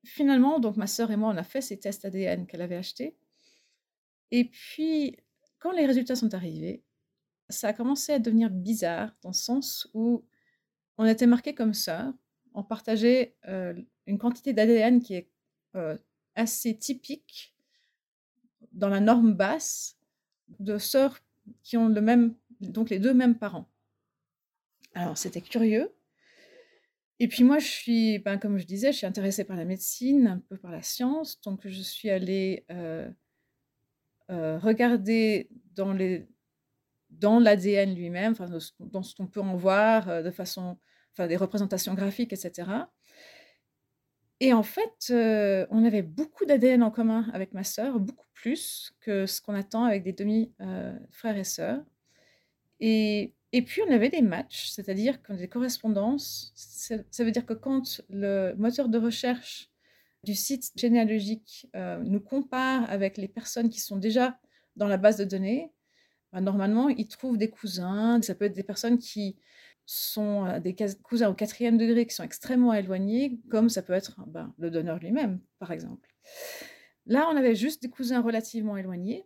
Finalement, 0.03 0.59
donc 0.59 0.77
ma 0.77 0.87
sœur 0.87 1.11
et 1.11 1.15
moi, 1.15 1.31
on 1.33 1.37
a 1.37 1.43
fait 1.43 1.61
ces 1.61 1.79
tests 1.79 2.05
ADN 2.05 2.47
qu'elle 2.47 2.61
avait 2.61 2.75
achetés. 2.75 3.15
Et 4.31 4.45
puis, 4.45 5.17
quand 5.59 5.71
les 5.71 5.85
résultats 5.85 6.15
sont 6.15 6.33
arrivés, 6.33 6.83
ça 7.49 7.69
a 7.69 7.73
commencé 7.73 8.13
à 8.13 8.19
devenir 8.19 8.49
bizarre 8.49 9.15
dans 9.21 9.29
le 9.29 9.35
sens 9.35 9.89
où 9.93 10.25
on 10.97 11.05
était 11.05 11.27
marqués 11.27 11.53
comme 11.53 11.73
sœurs, 11.73 12.13
on 12.53 12.63
partageait 12.63 13.35
euh, 13.47 13.73
une 14.07 14.17
quantité 14.17 14.53
d'ADN 14.53 15.01
qui 15.01 15.13
est 15.13 15.29
euh, 15.75 15.97
assez 16.35 16.77
typique 16.77 17.55
dans 18.71 18.89
la 18.89 18.99
norme 18.99 19.33
basse 19.33 19.97
de 20.59 20.77
sœurs 20.77 21.19
qui 21.63 21.77
ont 21.77 21.87
le 21.87 22.01
même, 22.01 22.35
donc 22.61 22.89
les 22.89 22.99
deux 22.99 23.13
mêmes 23.13 23.37
parents. 23.37 23.69
Alors, 24.93 25.17
c'était 25.17 25.41
curieux. 25.41 25.93
Et 27.19 27.27
puis 27.27 27.43
moi, 27.43 27.59
je 27.59 27.67
suis, 27.67 28.19
ben, 28.19 28.37
comme 28.37 28.57
je 28.57 28.65
disais, 28.65 28.91
je 28.91 28.97
suis 28.97 29.07
intéressée 29.07 29.43
par 29.43 29.57
la 29.57 29.65
médecine, 29.65 30.27
un 30.27 30.39
peu 30.39 30.57
par 30.57 30.71
la 30.71 30.81
science. 30.81 31.39
Donc, 31.41 31.67
je 31.67 31.81
suis 31.81 32.09
allée 32.09 32.65
euh, 32.69 33.09
regarder 34.29 35.49
dans 35.75 35.93
les 35.93 36.27
dans 37.19 37.39
l'ADN 37.39 37.93
lui-même, 37.95 38.35
dans 38.79 39.03
ce 39.03 39.15
qu'on 39.15 39.27
peut 39.27 39.41
en 39.41 39.55
voir 39.55 40.09
euh, 40.09 40.23
de 40.23 40.31
façon, 40.31 40.77
des 41.17 41.37
représentations 41.37 41.93
graphiques, 41.95 42.33
etc. 42.33 42.69
Et 44.39 44.53
en 44.53 44.61
fait, 44.61 45.11
on 45.71 45.83
avait 45.83 46.03
beaucoup 46.03 46.45
d'ADN 46.45 46.83
en 46.83 46.91
commun 46.91 47.27
avec 47.33 47.53
ma 47.53 47.63
sœur, 47.63 47.99
beaucoup 47.99 48.27
plus 48.33 48.93
que 48.99 49.25
ce 49.25 49.41
qu'on 49.41 49.55
attend 49.55 49.83
avec 49.85 50.03
des 50.03 50.13
demi-frères 50.13 51.37
et 51.37 51.43
sœurs. 51.43 51.83
Et 52.79 53.33
Et 53.51 53.61
puis, 53.63 53.81
on 53.81 53.91
avait 53.91 54.09
des 54.09 54.21
matchs, 54.21 54.69
c'est-à-dire 54.69 55.17
des 55.29 55.47
correspondances. 55.47 56.51
Ça 56.55 57.23
veut 57.23 57.31
dire 57.31 57.45
que 57.45 57.53
quand 57.55 58.01
le 58.09 58.53
moteur 58.55 58.89
de 58.89 58.99
recherche 58.99 59.71
du 60.23 60.35
site 60.35 60.71
généalogique 60.75 61.67
euh, 61.75 61.97
nous 62.03 62.19
compare 62.19 62.89
avec 62.89 63.17
les 63.17 63.27
personnes 63.27 63.69
qui 63.69 63.79
sont 63.79 63.97
déjà 63.97 64.37
dans 64.75 64.87
la 64.87 64.97
base 64.97 65.17
de 65.17 65.23
données, 65.23 65.71
ben, 66.33 66.41
normalement, 66.41 66.89
il 66.89 67.07
trouve 67.07 67.37
des 67.37 67.49
cousins. 67.49 68.21
Ça 68.21 68.35
peut 68.35 68.45
être 68.45 68.55
des 68.55 68.63
personnes 68.63 68.97
qui 68.97 69.37
sont 69.85 70.45
euh, 70.45 70.59
des 70.59 70.75
cousins 71.01 71.29
au 71.29 71.33
quatrième 71.33 71.77
degré 71.77 72.05
qui 72.05 72.13
sont 72.13 72.23
extrêmement 72.23 72.73
éloignés, 72.73 73.39
comme 73.49 73.69
ça 73.69 73.81
peut 73.81 73.93
être 73.93 74.19
ben, 74.27 74.53
le 74.57 74.69
donneur 74.69 74.99
lui-même, 74.99 75.39
par 75.59 75.71
exemple. 75.71 76.13
Là, 77.05 77.27
on 77.31 77.37
avait 77.37 77.55
juste 77.55 77.81
des 77.81 77.89
cousins 77.89 78.21
relativement 78.21 78.75
éloignés, 78.75 79.25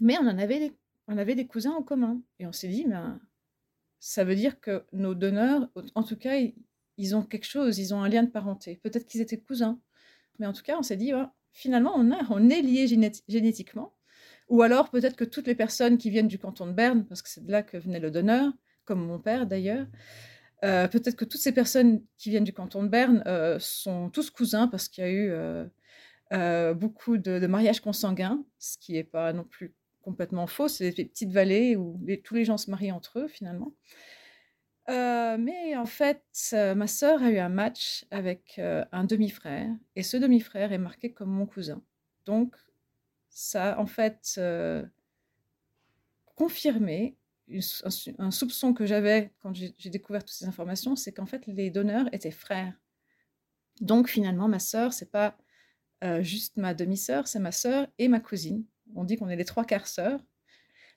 mais 0.00 0.16
on 0.18 0.26
en 0.26 0.38
avait 0.38 1.34
des, 1.34 1.46
cousins 1.46 1.72
en 1.72 1.82
commun. 1.82 2.22
Et 2.38 2.46
on 2.46 2.52
s'est 2.52 2.68
dit, 2.68 2.84
ben, 2.86 3.20
ça 4.00 4.24
veut 4.24 4.36
dire 4.36 4.58
que 4.60 4.86
nos 4.92 5.14
donneurs, 5.14 5.68
en 5.94 6.02
tout 6.02 6.16
cas, 6.16 6.40
ils 6.96 7.16
ont 7.16 7.22
quelque 7.22 7.46
chose, 7.46 7.78
ils 7.78 7.92
ont 7.92 8.02
un 8.02 8.08
lien 8.08 8.22
de 8.22 8.30
parenté. 8.30 8.80
Peut-être 8.82 9.06
qu'ils 9.06 9.20
étaient 9.20 9.38
cousins, 9.38 9.78
mais 10.38 10.46
en 10.46 10.54
tout 10.54 10.62
cas, 10.62 10.78
on 10.78 10.82
s'est 10.82 10.96
dit, 10.96 11.12
finalement, 11.52 11.92
on, 11.94 12.10
on 12.30 12.48
est 12.48 12.62
liés 12.62 12.86
génétiquement. 13.28 13.97
Ou 14.48 14.62
alors, 14.62 14.90
peut-être 14.90 15.16
que 15.16 15.24
toutes 15.24 15.46
les 15.46 15.54
personnes 15.54 15.98
qui 15.98 16.10
viennent 16.10 16.28
du 16.28 16.38
canton 16.38 16.66
de 16.66 16.72
Berne, 16.72 17.04
parce 17.04 17.22
que 17.22 17.28
c'est 17.28 17.44
de 17.44 17.52
là 17.52 17.62
que 17.62 17.76
venait 17.76 18.00
le 18.00 18.10
donneur, 18.10 18.52
comme 18.84 19.04
mon 19.04 19.18
père 19.18 19.46
d'ailleurs, 19.46 19.86
euh, 20.64 20.88
peut-être 20.88 21.16
que 21.16 21.24
toutes 21.24 21.40
ces 21.40 21.52
personnes 21.52 22.02
qui 22.16 22.30
viennent 22.30 22.44
du 22.44 22.52
canton 22.52 22.82
de 22.82 22.88
Berne 22.88 23.22
euh, 23.26 23.58
sont 23.60 24.10
tous 24.10 24.30
cousins 24.30 24.66
parce 24.66 24.88
qu'il 24.88 25.04
y 25.04 25.06
a 25.06 25.10
eu 25.10 25.30
euh, 26.32 26.74
beaucoup 26.74 27.16
de, 27.18 27.46
mariages 27.46 27.80
consanguins, 27.80 28.44
ce 28.58 28.76
qui 28.78 28.94
n'est 28.94 29.04
pas 29.04 29.32
non 29.32 29.44
plus 29.44 29.74
complètement 30.02 30.46
faux. 30.46 30.68
C'est 30.68 30.90
des 30.90 31.04
petites 31.04 31.30
vallées 31.30 31.76
où 31.76 32.00
tous 32.24 32.34
les 32.34 32.44
gens 32.44 32.56
se 32.56 32.70
marient 32.70 32.92
entre 32.92 33.20
eux 33.20 33.28
finalement. 33.28 33.72
mais 34.88 35.76
en 35.76 35.86
fait, 35.86 36.22
ma 36.52 36.86
sœur 36.86 37.22
a 37.22 37.30
eu 37.30 37.38
un 37.38 37.50
match 37.50 38.06
avec 38.10 38.58
un 38.58 39.04
demi-frère 39.04 39.70
et 39.94 40.02
ce 40.02 40.16
demi-frère 40.16 40.72
est 40.72 40.78
marqué 40.78 41.12
comme 41.12 41.30
mon 41.30 41.46
cousin. 41.46 41.82
Donc, 42.24 42.56
ça 43.30 43.74
a 43.74 43.78
en 43.78 43.86
fait 43.86 44.34
euh, 44.38 44.84
confirmé 46.34 47.16
un, 48.18 48.30
soupçon 48.30 48.74
que 48.74 48.84
j'avais 48.84 49.32
quand 49.40 49.54
j'ai 49.54 49.90
découvert 49.90 50.22
toutes 50.22 50.36
ces 50.36 50.44
informations, 50.44 50.96
c'est 50.96 51.12
qu'en 51.12 51.26
fait 51.26 51.46
les 51.46 51.70
donneurs 51.70 52.12
étaient 52.12 52.30
frères. 52.30 52.74
Donc 53.80 54.08
finalement, 54.08 54.48
ma 54.48 54.58
sœur, 54.58 54.92
c'est 54.92 55.10
pas 55.10 55.38
euh, 56.04 56.22
juste 56.22 56.56
ma 56.56 56.74
demi-sœur, 56.74 57.26
c'est 57.26 57.38
ma 57.38 57.52
sœur 57.52 57.86
et 57.98 58.08
ma 58.08 58.20
cousine. 58.20 58.64
On 58.94 59.04
dit 59.04 59.16
qu'on 59.16 59.28
est 59.28 59.36
les 59.36 59.44
trois 59.44 59.64
quarts 59.64 59.86
sœurs. 59.86 60.20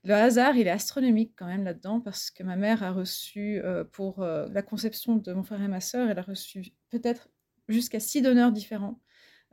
Le 0.03 0.13
hasard, 0.13 0.55
il 0.55 0.67
est 0.67 0.71
astronomique 0.71 1.33
quand 1.37 1.45
même 1.45 1.63
là-dedans 1.63 2.01
parce 2.01 2.31
que 2.31 2.43
ma 2.43 2.55
mère 2.55 2.83
a 2.83 2.91
reçu, 2.91 3.61
euh, 3.63 3.83
pour 3.83 4.21
la 4.21 4.61
conception 4.61 5.15
de 5.15 5.33
mon 5.33 5.43
frère 5.43 5.61
et 5.61 5.67
ma 5.67 5.81
sœur, 5.81 6.09
elle 6.09 6.19
a 6.19 6.23
reçu 6.23 6.73
peut-être 6.89 7.29
jusqu'à 7.69 7.99
six 7.99 8.21
donneurs 8.21 8.51
différents. 8.51 8.99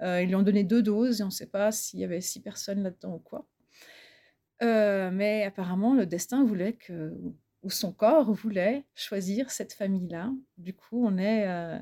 Euh, 0.03 0.23
ils 0.23 0.29
lui 0.29 0.35
ont 0.35 0.43
donné 0.43 0.65
deux 0.65 0.83
doses 0.83 1.21
et 1.21 1.25
on 1.25 1.27
ne 1.27 1.33
sait 1.33 1.47
pas 1.47 1.73
s'il 1.73 2.01
y 2.01 2.05
avait 2.05 2.21
six 2.21 2.41
personnes 2.41 2.83
là-dedans 2.83 3.15
ou 3.15 3.19
quoi. 3.19 3.47
Euh, 4.63 5.11
mais 5.13 5.45
apparemment, 5.45 5.95
le 5.95 6.07
destin 6.07 6.45
voulait 6.45 6.75
que, 6.75 7.13
ou 7.63 7.71
son 7.71 7.93
corps 7.93 8.33
voulait 8.33 8.85
choisir 8.95 9.51
cette 9.51 9.73
famille-là. 9.73 10.33
Du 10.57 10.75
coup, 10.75 11.05
on 11.07 11.19
est, 11.19 11.47
euh, 11.49 11.79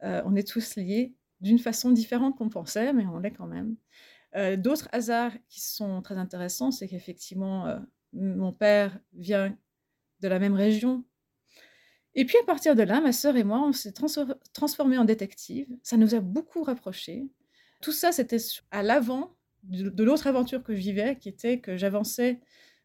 on 0.00 0.34
est 0.36 0.46
tous 0.46 0.76
liés 0.76 1.14
d'une 1.40 1.58
façon 1.58 1.90
différente 1.90 2.36
qu'on 2.36 2.48
pensait, 2.48 2.92
mais 2.92 3.06
on 3.06 3.18
l'est 3.18 3.32
quand 3.32 3.46
même. 3.46 3.76
D'autres 4.58 4.88
hasards 4.90 5.32
qui 5.48 5.60
sont 5.60 6.02
très 6.02 6.16
intéressants, 6.16 6.72
c'est 6.72 6.88
qu'effectivement, 6.88 7.80
mon 8.12 8.52
père 8.52 8.98
vient 9.12 9.56
de 10.20 10.28
la 10.28 10.40
même 10.40 10.54
région 10.54 11.04
et 12.14 12.24
puis 12.24 12.36
à 12.38 12.44
partir 12.44 12.74
de 12.74 12.82
là, 12.82 13.00
ma 13.00 13.12
sœur 13.12 13.36
et 13.36 13.44
moi, 13.44 13.62
on 13.66 13.72
s'est 13.72 13.92
transformés 14.52 14.98
en 14.98 15.04
détectives. 15.04 15.68
Ça 15.82 15.96
nous 15.96 16.14
a 16.14 16.20
beaucoup 16.20 16.62
rapprochés. 16.62 17.26
Tout 17.80 17.92
ça, 17.92 18.12
c'était 18.12 18.38
à 18.70 18.82
l'avant 18.82 19.36
de, 19.64 20.04
l'autre 20.04 20.26
aventure 20.26 20.62
que 20.62 20.74
je 20.74 20.80
vivais, 20.80 21.16
qui 21.18 21.28
était 21.28 21.58
que 21.58 21.76
j'avançais 21.76 22.40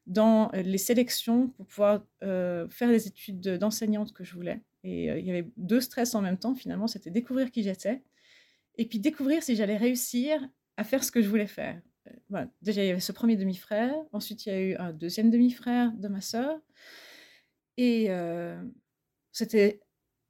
dans 0.07 0.49
les 0.53 0.77
sélections 0.77 1.49
pour 1.49 1.67
pouvoir 1.67 2.03
euh, 2.23 2.67
faire 2.69 2.89
les 2.89 3.07
études 3.07 3.57
d'enseignante 3.57 4.13
que 4.13 4.23
je 4.23 4.33
voulais. 4.33 4.61
Et 4.83 5.11
euh, 5.11 5.19
il 5.19 5.25
y 5.25 5.29
avait 5.29 5.47
deux 5.57 5.81
stress 5.81 6.15
en 6.15 6.21
même 6.21 6.37
temps, 6.37 6.55
finalement, 6.55 6.87
c'était 6.87 7.11
découvrir 7.11 7.51
qui 7.51 7.63
j'étais, 7.63 8.01
et 8.77 8.85
puis 8.85 8.99
découvrir 8.99 9.43
si 9.43 9.55
j'allais 9.55 9.77
réussir 9.77 10.41
à 10.77 10.83
faire 10.83 11.03
ce 11.03 11.11
que 11.11 11.21
je 11.21 11.27
voulais 11.27 11.47
faire. 11.47 11.79
Euh, 12.33 12.45
Déjà, 12.61 12.83
il 12.83 12.87
y 12.87 12.91
avait 12.91 12.99
ce 12.99 13.11
premier 13.11 13.35
demi-frère, 13.35 13.93
ensuite 14.13 14.45
il 14.45 14.49
y 14.49 14.51
a 14.55 14.61
eu 14.61 14.75
un 14.77 14.93
deuxième 14.93 15.29
demi-frère 15.29 15.91
de 15.91 16.07
ma 16.07 16.21
sœur, 16.21 16.59
et 17.77 18.09
c'était 19.31 19.81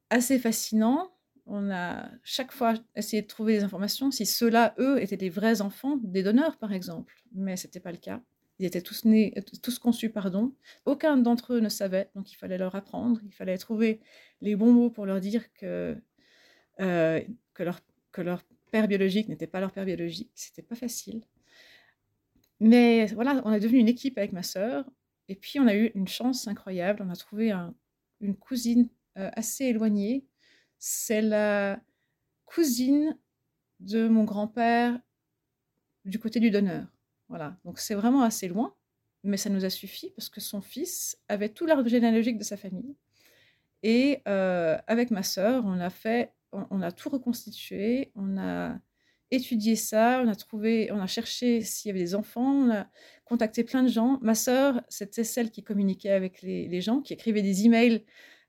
assez 0.09 0.39
fascinant. 0.39 1.11
On 1.45 1.71
a 1.71 2.09
chaque 2.23 2.51
fois 2.51 2.75
essayé 2.95 3.21
de 3.21 3.27
trouver 3.27 3.57
des 3.57 3.63
informations 3.63 4.11
si 4.11 4.25
ceux-là, 4.25 4.75
eux, 4.77 5.01
étaient 5.01 5.17
des 5.17 5.29
vrais 5.29 5.61
enfants 5.61 5.97
des 5.97 6.23
donneurs, 6.23 6.57
par 6.57 6.73
exemple. 6.73 7.15
Mais 7.33 7.57
ce 7.57 7.67
n'était 7.67 7.79
pas 7.79 7.91
le 7.91 7.97
cas. 7.97 8.21
Ils 8.59 8.65
étaient 8.65 8.81
tous 8.81 9.05
nés, 9.05 9.33
tous 9.63 9.79
conçus, 9.79 10.09
pardon. 10.09 10.53
Aucun 10.85 11.17
d'entre 11.17 11.53
eux 11.53 11.59
ne 11.61 11.69
savait, 11.69 12.09
donc 12.13 12.31
il 12.31 12.35
fallait 12.35 12.57
leur 12.57 12.75
apprendre. 12.75 13.19
Il 13.25 13.31
fallait 13.33 13.57
trouver 13.57 14.01
les 14.41 14.55
bons 14.55 14.73
mots 14.73 14.89
pour 14.89 15.05
leur 15.05 15.21
dire 15.21 15.51
que, 15.53 15.97
euh, 16.81 17.21
que, 17.53 17.63
leur, 17.63 17.79
que 18.11 18.21
leur 18.21 18.43
père 18.71 18.87
biologique 18.87 19.29
n'était 19.29 19.47
pas 19.47 19.61
leur 19.61 19.71
père 19.71 19.85
biologique. 19.85 20.31
C'était 20.35 20.61
pas 20.61 20.75
facile. 20.75 21.23
Mais 22.59 23.05
voilà, 23.07 23.41
on 23.45 23.53
est 23.53 23.61
devenu 23.61 23.79
une 23.79 23.87
équipe 23.87 24.17
avec 24.17 24.33
ma 24.33 24.43
sœur. 24.43 24.85
Et 25.29 25.35
puis 25.35 25.59
on 25.59 25.67
a 25.67 25.75
eu 25.75 25.91
une 25.95 26.07
chance 26.07 26.47
incroyable. 26.47 27.01
On 27.05 27.09
a 27.09 27.15
trouvé 27.15 27.51
un 27.51 27.73
une 28.21 28.35
cousine 28.35 28.89
euh, 29.17 29.29
assez 29.33 29.65
éloignée. 29.65 30.25
C'est 30.77 31.21
la 31.21 31.79
cousine 32.45 33.17
de 33.79 34.07
mon 34.07 34.23
grand-père 34.23 34.99
du 36.05 36.19
côté 36.19 36.39
du 36.39 36.51
donneur. 36.51 36.87
Voilà, 37.27 37.57
donc 37.63 37.79
c'est 37.79 37.93
vraiment 37.93 38.23
assez 38.23 38.47
loin, 38.47 38.75
mais 39.23 39.37
ça 39.37 39.49
nous 39.49 39.65
a 39.65 39.69
suffi 39.69 40.11
parce 40.15 40.29
que 40.29 40.41
son 40.41 40.61
fils 40.61 41.19
avait 41.27 41.49
tout 41.49 41.65
l'arbre 41.65 41.87
généalogique 41.87 42.37
de 42.37 42.43
sa 42.43 42.57
famille. 42.57 42.95
Et 43.83 44.21
euh, 44.27 44.77
avec 44.87 45.11
ma 45.11 45.23
sœur, 45.23 45.63
on 45.65 45.79
a 45.79 45.89
fait, 45.89 46.33
on, 46.51 46.81
a 46.81 46.91
tout 46.91 47.09
reconstitué, 47.09 48.11
on 48.15 48.37
a 48.37 48.77
étudié 49.31 49.75
ça, 49.75 50.21
on 50.23 50.27
a 50.27 50.35
trouvé, 50.35 50.91
on 50.91 50.99
a 50.99 51.07
cherché 51.07 51.61
s'il 51.61 51.89
y 51.89 51.91
avait 51.91 51.99
des 51.99 52.15
enfants, 52.15 52.65
on 52.65 52.71
a 52.71 52.87
contacté 53.25 53.63
plein 53.63 53.83
de 53.83 53.87
gens. 53.87 54.19
Ma 54.21 54.35
sœur, 54.35 54.81
c'était 54.89 55.23
celle 55.23 55.51
qui 55.51 55.63
communiquait 55.63 56.11
avec 56.11 56.41
les, 56.41 56.81
gens, 56.81 57.01
qui 57.01 57.13
écrivait 57.13 57.41
des 57.41 57.65
emails 57.65 58.05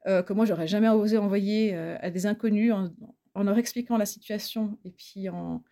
euh, 0.06 0.22
que 0.22 0.32
moi 0.32 0.46
j'aurais 0.46 0.66
jamais 0.66 0.88
osé 0.88 1.18
envoyer 1.18 1.74
euh, 1.74 1.96
à 2.00 2.10
des 2.10 2.24
inconnus 2.24 2.72
en, 2.72 3.42
leur 3.42 3.58
expliquant 3.58 3.98
la 3.98 4.06
situation 4.06 4.78
et 4.84 4.90
puis 4.90 5.28
en, 5.28 5.62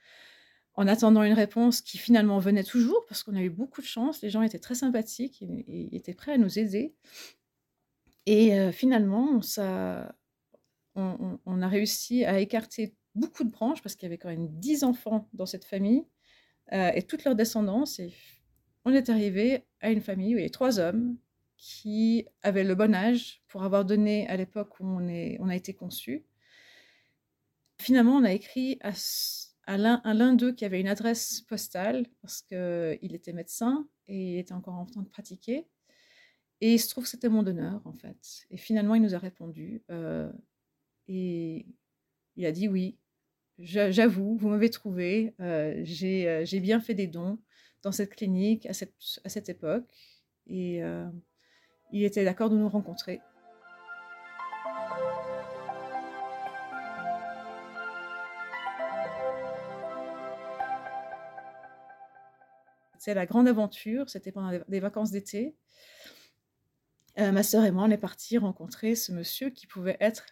attendant 0.76 1.22
une 1.22 1.32
réponse 1.32 1.80
qui 1.80 1.98
finalement 1.98 2.38
venait 2.38 2.62
toujours 2.62 3.04
parce 3.08 3.24
qu'on 3.24 3.34
a 3.34 3.42
eu 3.42 3.50
beaucoup 3.50 3.80
de 3.80 3.86
chance. 3.86 4.22
Les 4.22 4.30
gens 4.30 4.42
étaient 4.42 4.60
très 4.60 4.76
sympathiques 4.76 5.42
et, 5.42 5.96
étaient 5.96 6.14
prêts 6.14 6.34
à 6.34 6.38
nous 6.38 6.58
aider. 6.58 6.94
Et 8.26 8.54
euh, 8.54 8.70
finalement, 8.70 9.40
on, 10.94 11.62
a 11.62 11.68
réussi 11.68 12.24
à 12.24 12.38
écarter 12.40 12.94
beaucoup 13.18 13.44
de 13.44 13.50
branches 13.50 13.82
parce 13.82 13.94
qu'il 13.94 14.06
y 14.06 14.10
avait 14.10 14.18
quand 14.18 14.28
même 14.28 14.48
dix 14.58 14.84
enfants 14.84 15.28
dans 15.32 15.46
cette 15.46 15.64
famille 15.64 16.04
euh, 16.72 16.90
et 16.94 17.02
toute 17.02 17.24
leur 17.24 17.34
descendance. 17.34 17.98
Et 17.98 18.12
on 18.84 18.92
est 18.92 19.08
arrivé 19.10 19.64
à 19.80 19.90
une 19.90 20.00
famille 20.00 20.34
où 20.34 20.38
il 20.38 20.40
y 20.40 20.44
avait 20.44 20.50
trois 20.50 20.78
hommes 20.78 21.16
qui 21.56 22.26
avaient 22.42 22.64
le 22.64 22.74
bon 22.74 22.94
âge 22.94 23.42
pour 23.48 23.64
avoir 23.64 23.84
donné 23.84 24.28
à 24.28 24.36
l'époque 24.36 24.78
où 24.80 24.84
on, 24.86 25.48
a 25.48 25.56
été 25.56 25.74
conçu. 25.74 26.24
Finalement, 27.80 28.16
on 28.16 28.24
a 28.24 28.32
écrit 28.32 28.78
à, 28.82 28.92
à 29.66 30.14
l'un 30.14 30.34
d'eux 30.34 30.52
qui 30.52 30.64
avait 30.64 30.80
une 30.80 30.88
adresse 30.88 31.40
postale 31.42 32.06
parce 32.22 32.42
qu'il 32.42 33.14
était 33.14 33.32
médecin 33.32 33.88
et 34.06 34.34
il 34.34 34.38
était 34.38 34.54
encore 34.54 34.74
en 34.74 34.86
train 34.86 35.02
de 35.02 35.08
pratiquer. 35.08 35.66
Et 36.60 36.74
il 36.74 36.78
se 36.78 36.88
trouve 36.90 37.04
que 37.04 37.10
c'était 37.10 37.28
mon 37.28 37.42
donneur, 37.42 37.80
en 37.84 37.92
fait. 37.92 38.46
Et 38.50 38.56
finalement, 38.56 38.94
il 38.94 39.02
nous 39.02 39.14
a 39.14 39.18
répondu. 39.18 39.82
Euh, 39.90 40.30
et 41.06 41.66
il 42.36 42.46
a 42.46 42.52
dit 42.52 42.68
oui, 42.68 42.98
j'avoue, 43.58 44.36
vous 44.36 44.48
m'avez 44.48 44.70
trouvé, 44.70 45.34
euh, 45.40 45.84
euh, 45.84 46.44
j'ai 46.44 46.60
bien 46.60 46.80
fait 46.80 46.94
des 46.94 47.06
dons 47.06 47.38
dans 47.82 47.92
cette 47.92 48.14
clinique 48.14 48.66
à 48.66 48.72
cette, 48.72 49.48
époque 49.48 49.84
et 50.46 50.82
euh, 50.82 51.08
il 51.92 52.04
était 52.04 52.24
d'accord 52.24 52.50
de 52.50 52.56
nous 52.56 52.68
rencontrer. 52.68 53.20
C'est 62.98 63.14
la 63.14 63.26
grande 63.26 63.48
aventure, 63.48 64.10
c'était 64.10 64.32
pendant 64.32 64.58
des 64.68 64.80
vacances 64.80 65.12
d'été. 65.12 65.54
ma 67.16 67.42
sœur 67.42 67.64
et 67.64 67.70
moi, 67.70 67.84
on 67.84 67.90
est 67.90 67.96
partis 67.96 68.38
rencontrer 68.38 68.96
ce 68.96 69.12
monsieur 69.12 69.50
qui 69.50 69.66
pouvait 69.66 69.96
être 70.00 70.26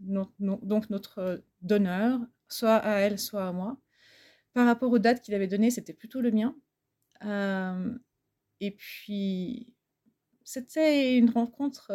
donc 0.00 0.90
notre 0.90 1.42
donneur 1.62 2.20
soit 2.54 2.76
à 2.76 2.98
elle, 3.00 3.18
soit 3.18 3.48
à 3.48 3.52
moi. 3.52 3.76
Par 4.52 4.66
rapport 4.66 4.92
aux 4.92 4.98
dates 4.98 5.20
qu'il 5.22 5.34
avait 5.34 5.48
données, 5.48 5.70
c'était 5.70 5.92
plutôt 5.92 6.20
le 6.20 6.30
mien. 6.30 6.56
Euh, 7.24 7.98
et 8.60 8.70
puis, 8.72 9.74
c'était 10.44 11.16
une 11.18 11.30
rencontre 11.30 11.92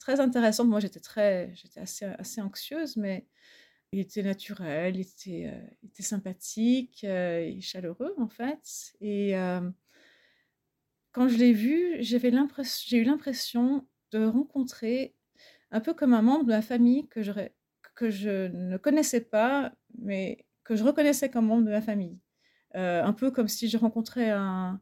très 0.00 0.20
intéressante. 0.20 0.68
Moi, 0.68 0.80
j'étais 0.80 1.00
très, 1.00 1.52
j'étais 1.54 1.80
assez, 1.80 2.40
anxieuse, 2.40 2.96
mais 2.96 3.26
il 3.92 4.00
était 4.00 4.22
naturel, 4.22 4.96
il 4.96 5.02
était, 5.02 5.52
était 5.84 6.02
sympathique 6.02 7.04
et 7.04 7.58
chaleureux 7.60 8.14
en 8.18 8.28
fait. 8.28 8.94
Et 9.00 9.34
quand 11.12 11.28
je 11.28 11.36
l'ai 11.36 11.52
vu, 11.52 11.96
j'avais 12.00 12.30
l'impression, 12.30 12.86
j'ai 12.88 12.98
eu 12.98 13.04
l'impression 13.04 13.86
de 14.10 14.24
rencontrer 14.24 15.14
un 15.70 15.80
peu 15.80 15.94
comme 15.94 16.12
un 16.14 16.22
membre 16.22 16.44
de 16.44 16.50
la 16.50 16.62
famille 16.62 17.06
que, 17.08 17.20
que 17.94 18.10
je 18.10 18.48
ne 18.48 18.76
connaissais 18.76 19.20
pas, 19.20 19.72
mais 19.98 20.44
que 20.64 20.76
je 20.76 20.84
reconnaissais 20.84 21.30
comme 21.30 21.46
membre 21.46 21.64
de 21.66 21.70
la 21.70 21.82
famille. 21.82 22.18
un 22.74 23.12
peu 23.12 23.30
comme 23.30 23.48
si 23.48 23.68
je 23.68 23.76
rencontrais 23.76 24.30
un, 24.30 24.80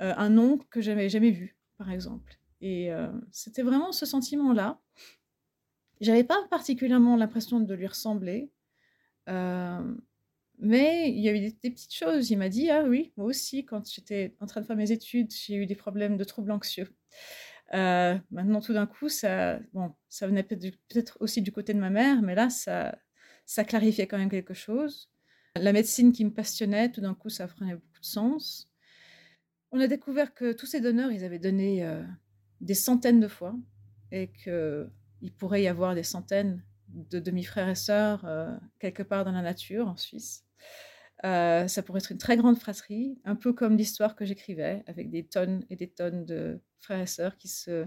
un 0.00 0.38
oncle 0.38 0.66
que 0.70 0.80
j'avais 0.80 1.08
jamais 1.08 1.30
vu 1.30 1.56
par 1.76 1.90
exemple. 1.90 2.38
Et 2.60 2.92
euh, 2.92 3.08
c'était 3.30 3.62
vraiment 3.62 3.92
ce 3.92 4.06
sentiment-là. 4.06 4.80
J'avais 6.00 6.24
pas 6.24 6.46
particulièrement 6.50 7.16
l'impression 7.16 7.60
de 7.60 7.74
lui 7.74 7.86
ressembler, 7.86 8.50
euh, 9.28 9.94
mais 10.58 11.10
il 11.10 11.20
y 11.20 11.28
avait 11.28 11.40
des, 11.40 11.56
des, 11.62 11.70
petites 11.70 11.94
choses. 11.94 12.30
Il 12.30 12.38
m'a 12.38 12.48
dit 12.48 12.70
Ah 12.70 12.84
oui, 12.84 13.12
moi 13.16 13.26
aussi, 13.26 13.64
quand 13.64 13.88
j'étais 13.90 14.34
en 14.40 14.46
train 14.46 14.60
de 14.60 14.66
faire 14.66 14.76
mes 14.76 14.92
études, 14.92 15.30
j'ai 15.30 15.56
eu 15.56 15.66
des 15.66 15.74
problèmes 15.74 16.16
de 16.16 16.24
troubles 16.24 16.50
anxieux. 16.50 16.88
Euh, 17.72 18.18
maintenant, 18.30 18.60
tout 18.60 18.72
d'un 18.72 18.86
coup, 18.86 19.08
ça, 19.08 19.58
bon, 19.72 19.94
ça 20.08 20.26
venait 20.26 20.42
peut-être 20.42 21.16
aussi 21.20 21.42
du 21.42 21.50
côté 21.50 21.72
de 21.72 21.80
ma 21.80 21.90
mère, 21.90 22.22
mais 22.22 22.34
là, 22.34 22.50
ça, 22.50 22.96
ça 23.46 23.64
clarifiait 23.64 24.06
quand 24.06 24.18
même 24.18 24.30
quelque 24.30 24.54
chose. 24.54 25.10
La 25.56 25.72
médecine 25.72 26.12
qui 26.12 26.24
me 26.24 26.30
passionnait, 26.30 26.90
tout 26.90 27.00
d'un 27.00 27.14
coup, 27.14 27.30
ça 27.30 27.46
prenait 27.46 27.74
beaucoup 27.74 28.00
de 28.00 28.06
sens. 28.06 28.70
On 29.70 29.80
a 29.80 29.86
découvert 29.86 30.34
que 30.34 30.52
tous 30.52 30.66
ces 30.66 30.80
donneurs, 30.80 31.10
ils 31.10 31.24
avaient 31.24 31.38
donné 31.38 31.84
euh, 31.84 32.02
des 32.60 32.74
centaines 32.74 33.20
de 33.20 33.28
fois 33.28 33.54
et 34.12 34.30
qu'il 34.32 35.32
pourrait 35.38 35.62
y 35.62 35.68
avoir 35.68 35.94
des 35.94 36.02
centaines 36.02 36.62
de 36.88 37.18
demi-frères 37.18 37.68
et 37.68 37.74
sœurs 37.74 38.24
euh, 38.24 38.54
quelque 38.78 39.02
part 39.02 39.24
dans 39.24 39.32
la 39.32 39.42
nature 39.42 39.88
en 39.88 39.96
Suisse. 39.96 40.44
Euh, 41.24 41.66
ça 41.68 41.82
pourrait 41.82 42.00
être 42.00 42.12
une 42.12 42.18
très 42.18 42.36
grande 42.36 42.58
fratrie, 42.58 43.18
un 43.24 43.34
peu 43.34 43.52
comme 43.52 43.76
l'histoire 43.76 44.14
que 44.14 44.24
j'écrivais, 44.24 44.82
avec 44.86 45.10
des 45.10 45.24
tonnes 45.24 45.64
et 45.70 45.76
des 45.76 45.88
tonnes 45.88 46.24
de 46.24 46.60
frères 46.80 47.00
et 47.00 47.06
sœurs 47.06 47.36
qui 47.38 47.48
se, 47.48 47.86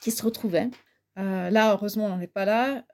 qui 0.00 0.10
se 0.10 0.22
retrouvaient. 0.24 0.70
là, 1.16 1.72
heureusement, 1.72 2.06
on 2.06 2.08
n'en 2.08 2.20
est 2.20 2.26
pas 2.26 2.44
là. 2.44 2.84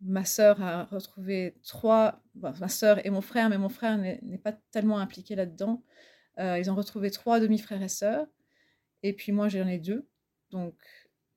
ma 0.00 0.24
sœur 0.24 0.62
a 0.62 0.84
retrouvé 0.84 1.56
trois, 1.66 2.22
ma 2.34 2.68
sœur 2.68 3.04
et 3.04 3.10
mon 3.10 3.22
frère, 3.22 3.48
mais 3.48 3.58
mon 3.58 3.68
frère 3.68 3.98
n'est 3.98 4.40
pas 4.42 4.52
tellement 4.70 4.98
impliqué 4.98 5.34
là-dedans. 5.34 5.82
Euh, 6.38 6.58
ils 6.58 6.70
ont 6.70 6.74
retrouvé 6.74 7.10
trois 7.10 7.40
demi-frères 7.40 7.82
et 7.82 7.88
sœurs. 7.88 8.26
Et 9.02 9.12
puis 9.12 9.32
moi, 9.32 9.48
j'en 9.48 9.66
ai 9.66 9.78
deux. 9.78 10.08
Donc, 10.50 10.74